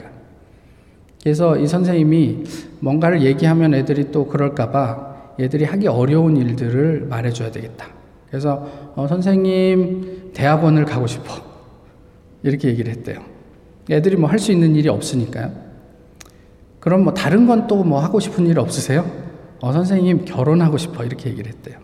그래서 1.23 1.57
이 1.57 1.67
선생님이 1.67 2.43
뭔가를 2.79 3.21
얘기하면 3.23 3.73
애들이 3.73 4.11
또 4.11 4.27
그럴까봐 4.27 5.33
얘들이 5.39 5.63
하기 5.65 5.87
어려운 5.87 6.37
일들을 6.37 7.07
말해줘야 7.09 7.51
되겠다. 7.51 7.87
그래서 8.29 8.67
어, 8.95 9.07
선생님 9.07 10.31
대학원을 10.33 10.85
가고 10.85 11.07
싶어 11.07 11.33
이렇게 12.43 12.67
얘기를 12.69 12.91
했대요. 12.91 13.19
애들이 13.89 14.15
뭐 14.17 14.29
할 14.29 14.39
수 14.39 14.51
있는 14.51 14.75
일이 14.75 14.87
없으니까요. 14.89 15.51
그럼 16.79 17.03
뭐 17.03 17.13
다른 17.13 17.47
건 17.47 17.67
또 17.67 17.83
뭐 17.83 17.99
하고 18.01 18.19
싶은 18.19 18.45
일 18.47 18.59
없으세요? 18.59 19.09
어, 19.61 19.71
선생님 19.71 20.25
결혼하고 20.25 20.77
싶어 20.77 21.03
이렇게 21.03 21.29
얘기를 21.31 21.51
했대요. 21.51 21.77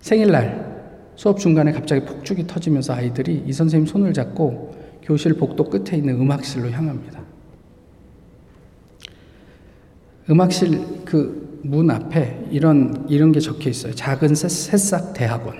생일날 0.00 0.67
수업 1.18 1.38
중간에 1.38 1.72
갑자기 1.72 2.04
폭죽이 2.04 2.46
터지면서 2.46 2.94
아이들이 2.94 3.42
이 3.46 3.52
선생님 3.52 3.86
손을 3.86 4.12
잡고 4.12 4.74
교실 5.02 5.34
복도 5.34 5.64
끝에 5.64 5.98
있는 5.98 6.20
음악실로 6.20 6.70
향합니다. 6.70 7.20
음악실 10.30 11.04
그 11.04 11.48
문 11.62 11.90
앞에 11.90 12.46
이런 12.50 13.06
이런 13.08 13.32
게 13.32 13.40
적혀 13.40 13.70
있어요. 13.70 13.94
작은 13.94 14.34
새싹 14.34 15.14
대학원. 15.14 15.56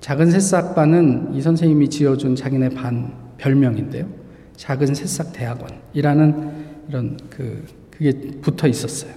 작은 0.00 0.30
새싹반은 0.30 1.34
이 1.34 1.42
선생님이 1.42 1.90
지어준 1.90 2.36
자기네 2.36 2.70
반 2.70 3.12
별명인데요. 3.38 4.06
작은 4.56 4.94
새싹 4.94 5.32
대학원이라는 5.32 6.50
이런 6.88 7.16
그 7.28 7.64
그게 7.90 8.12
붙어 8.40 8.66
있었어요. 8.66 9.12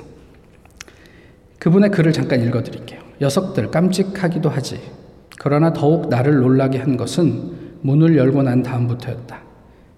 그분의 1.59 1.91
글을 1.91 2.11
잠깐 2.11 2.41
읽어드릴게요. 2.43 3.02
녀석들 3.21 3.71
깜찍하기도 3.71 4.49
하지. 4.49 4.79
그러나 5.39 5.73
더욱 5.73 6.09
나를 6.09 6.37
놀라게 6.37 6.79
한 6.79 6.97
것은 6.97 7.51
문을 7.81 8.17
열고 8.17 8.43
난 8.43 8.63
다음부터였다. 8.63 9.39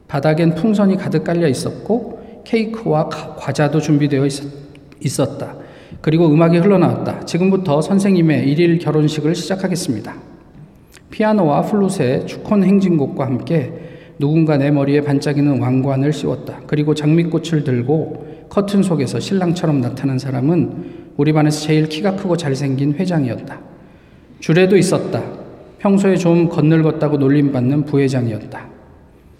바닥엔 0.07 0.55
풍선이 0.55 0.97
가득 0.97 1.23
깔려 1.23 1.47
있었고 1.47 2.43
케이크와 2.45 3.09
가- 3.09 3.35
과자도 3.35 3.79
준비되어 3.79 4.25
있, 4.25 4.33
있었다. 5.03 5.55
그리고 6.01 6.27
음악이 6.27 6.57
흘러나왔다. 6.57 7.21
지금부터 7.25 7.81
선생님의 7.81 8.47
일일 8.49 8.79
결혼식을 8.79 9.33
시작하겠습니다. 9.35 10.13
피아노와 11.09 11.61
플룻의 11.63 12.27
축혼 12.27 12.63
행진곡과 12.63 13.25
함께 13.25 13.71
누군가 14.19 14.57
내 14.57 14.71
머리에 14.71 15.01
반짝이는 15.01 15.59
왕관을 15.61 16.13
씌웠다. 16.13 16.61
그리고 16.67 16.93
장미꽃을 16.93 17.63
들고 17.63 18.45
커튼 18.49 18.81
속에서 18.83 19.19
신랑처럼 19.19 19.81
나타난 19.81 20.17
사람은 20.19 21.04
우리 21.17 21.31
반에서 21.31 21.61
제일 21.61 21.87
키가 21.87 22.15
크고 22.15 22.35
잘생긴 22.35 22.93
회장이었다. 22.93 23.59
주례도 24.39 24.77
있었다. 24.77 25.23
평소에 25.79 26.17
좀 26.17 26.49
건늙었다고 26.49 27.17
놀림받는 27.17 27.85
부회장이었다. 27.85 28.67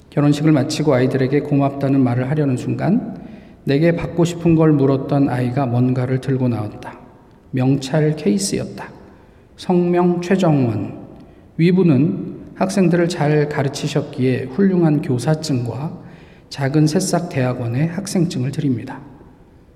결혼식을 0.10 0.52
마치고 0.52 0.94
아이들에게 0.94 1.42
고맙다는 1.42 2.00
말을 2.00 2.30
하려는 2.30 2.56
순간 2.56 3.18
내게 3.66 3.96
받고 3.96 4.24
싶은 4.24 4.56
걸 4.56 4.72
물었던 4.72 5.28
아이가 5.28 5.66
뭔가를 5.66 6.22
들고 6.22 6.48
나왔다. 6.48 7.00
명찰 7.52 8.16
케이스였다. 8.16 8.90
성명 9.58 10.22
최정원. 10.22 11.06
위부는 11.58 12.36
학생들을 12.56 13.10
잘 13.10 13.50
가르치셨기에 13.50 14.46
훌륭한 14.52 15.02
교사증과 15.02 16.04
작은 16.50 16.88
새싹 16.88 17.30
대학원의 17.30 17.88
학생증을 17.88 18.52
드립니다. 18.52 19.02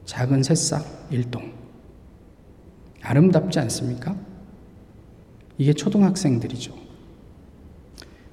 작은 0.05 0.43
새싹 0.43 0.85
일동. 1.09 1.58
아름답지 3.01 3.59
않습니까? 3.59 4.15
이게 5.57 5.73
초등학생들이죠. 5.73 6.73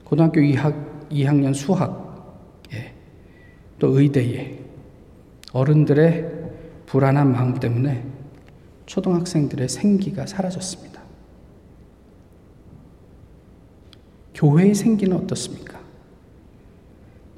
고등학교 0.05 0.41
2학, 0.41 1.09
2학년 1.11 1.55
수학에 1.55 2.95
또 3.79 3.99
의대에 3.99 4.61
어른들의 5.53 6.33
불안한 6.87 7.33
마음 7.33 7.55
때문에 7.59 8.05
초등학생들의 8.87 9.69
생기가 9.69 10.27
사라졌습니다. 10.27 11.03
교회의 14.35 14.75
생기는 14.75 15.17
어떻습니까? 15.17 15.81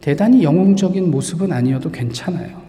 대단히 0.01 0.43
영웅적인 0.43 1.11
모습은 1.11 1.53
아니어도 1.53 1.91
괜찮아요. 1.91 2.63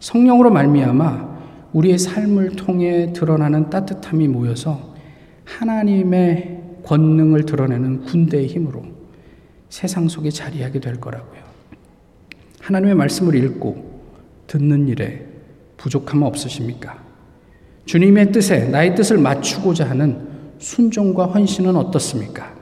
성령으로 0.00 0.50
말미암아 0.50 1.33
우리의 1.74 1.98
삶을 1.98 2.56
통해 2.56 3.12
드러나는 3.12 3.68
따뜻함이 3.68 4.28
모여서 4.28 4.94
하나님의 5.44 6.60
권능을 6.84 7.44
드러내는 7.44 8.04
군대의 8.04 8.46
힘으로 8.46 8.84
세상 9.68 10.08
속에 10.08 10.30
자리하게 10.30 10.80
될 10.80 11.00
거라고요. 11.00 11.42
하나님의 12.60 12.94
말씀을 12.94 13.34
읽고 13.34 14.00
듣는 14.46 14.88
일에 14.88 15.26
부족함 15.76 16.22
없으십니까? 16.22 17.02
주님의 17.86 18.32
뜻에 18.32 18.68
나의 18.68 18.94
뜻을 18.94 19.18
맞추고자 19.18 19.90
하는 19.90 20.28
순종과 20.58 21.26
헌신은 21.26 21.76
어떻습니까? 21.76 22.54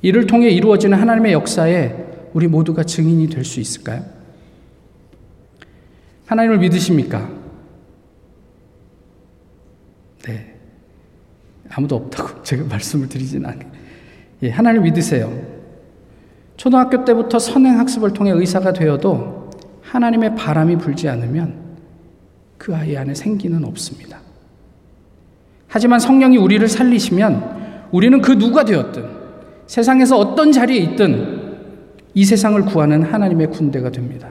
이를 0.00 0.26
통해 0.26 0.48
이루어지는 0.50 0.96
하나님의 0.96 1.32
역사에 1.32 1.94
우리 2.32 2.46
모두가 2.46 2.84
증인이 2.84 3.28
될 3.28 3.44
수 3.44 3.60
있을까요? 3.60 4.04
하나님을 6.26 6.58
믿으십니까? 6.58 7.43
아무도 11.70 11.96
없다고 11.96 12.42
제가 12.44 12.64
말씀을 12.64 13.08
드리진 13.08 13.44
않아요. 13.44 13.70
예, 14.42 14.50
하나님을 14.50 14.90
믿으세요. 14.90 15.32
초등학교 16.56 17.04
때부터 17.04 17.38
선행 17.38 17.78
학습을 17.78 18.12
통해 18.12 18.30
의사가 18.30 18.72
되어도 18.72 19.50
하나님의 19.82 20.36
바람이 20.36 20.76
불지 20.76 21.08
않으면 21.08 21.54
그 22.58 22.74
아이 22.74 22.96
안에 22.96 23.14
생기는 23.14 23.64
없습니다. 23.64 24.20
하지만 25.68 25.98
성령이 25.98 26.36
우리를 26.36 26.66
살리시면 26.68 27.88
우리는 27.90 28.20
그 28.20 28.38
누가 28.38 28.64
되었든 28.64 29.04
세상에서 29.66 30.18
어떤 30.18 30.52
자리에 30.52 30.78
있든 30.78 31.42
이 32.14 32.24
세상을 32.24 32.60
구하는 32.66 33.02
하나님의 33.02 33.48
군대가 33.50 33.90
됩니다. 33.90 34.30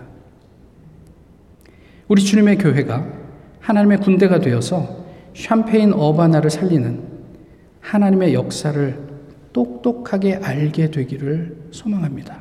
우리 2.08 2.22
주님의 2.24 2.58
교회가 2.58 3.06
하나님의 3.60 4.00
군대가 4.00 4.40
되어서 4.40 5.04
샴페인 5.34 5.94
어바나를 5.94 6.50
살리는 6.50 7.13
하나님의 7.84 8.34
역사를 8.34 8.98
똑똑하게 9.52 10.36
알게 10.36 10.90
되기를 10.90 11.68
소망합니다. 11.72 12.40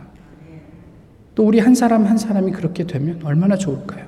또 1.35 1.45
우리 1.45 1.59
한 1.59 1.75
사람 1.75 2.07
한 2.07 2.17
사람이 2.17 2.53
그렇게 2.53 2.85
되면 2.85 3.21
얼마나 3.25 3.57
좋을까요? 3.57 4.07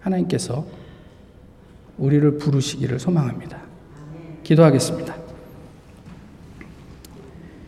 하나님께서 0.00 0.64
우리를 1.98 2.38
부르시기를 2.38 2.98
소망합니다. 2.98 3.60
기도하겠습니다. 4.42 5.14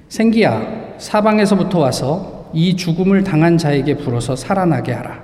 생기야, 0.08 0.96
사방에서부터 0.98 1.78
와서 1.78 2.50
이 2.54 2.74
죽음을 2.76 3.22
당한 3.22 3.58
자에게 3.58 3.98
불어서 3.98 4.34
살아나게 4.34 4.92
하라. 4.92 5.22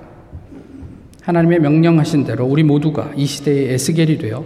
하나님의 1.23 1.61
명령하신 1.61 2.25
대로 2.25 2.45
우리 2.45 2.63
모두가 2.63 3.13
이 3.17 3.27
시대의 3.27 3.75
에스겔이 3.75 4.19
되어 4.19 4.45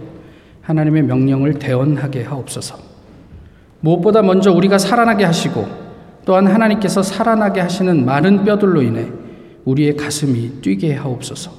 하나님의 0.61 1.03
명령을 1.03 1.55
대언하게 1.55 2.23
하옵소서. 2.23 2.77
무엇보다 3.79 4.21
먼저 4.21 4.51
우리가 4.51 4.77
살아나게 4.77 5.23
하시고 5.25 5.67
또한 6.25 6.47
하나님께서 6.47 7.01
살아나게 7.01 7.61
하시는 7.61 8.05
마른 8.05 8.43
뼈들로 8.45 8.81
인해 8.81 9.07
우리의 9.65 9.95
가슴이 9.95 10.61
뛰게 10.61 10.93
하옵소서. 10.95 11.51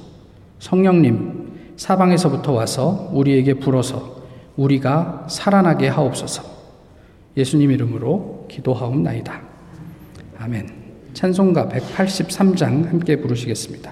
성령님, 0.59 1.73
사방에서부터 1.75 2.53
와서 2.53 3.09
우리에게 3.11 3.55
불어서 3.55 4.23
우리가 4.55 5.27
살아나게 5.29 5.87
하옵소서. 5.89 6.43
예수님 7.35 7.71
이름으로 7.71 8.45
기도하옵나이다. 8.49 9.41
아멘. 10.39 10.69
찬송가 11.13 11.67
183장 11.69 12.87
함께 12.87 13.17
부르시겠습니다. 13.17 13.91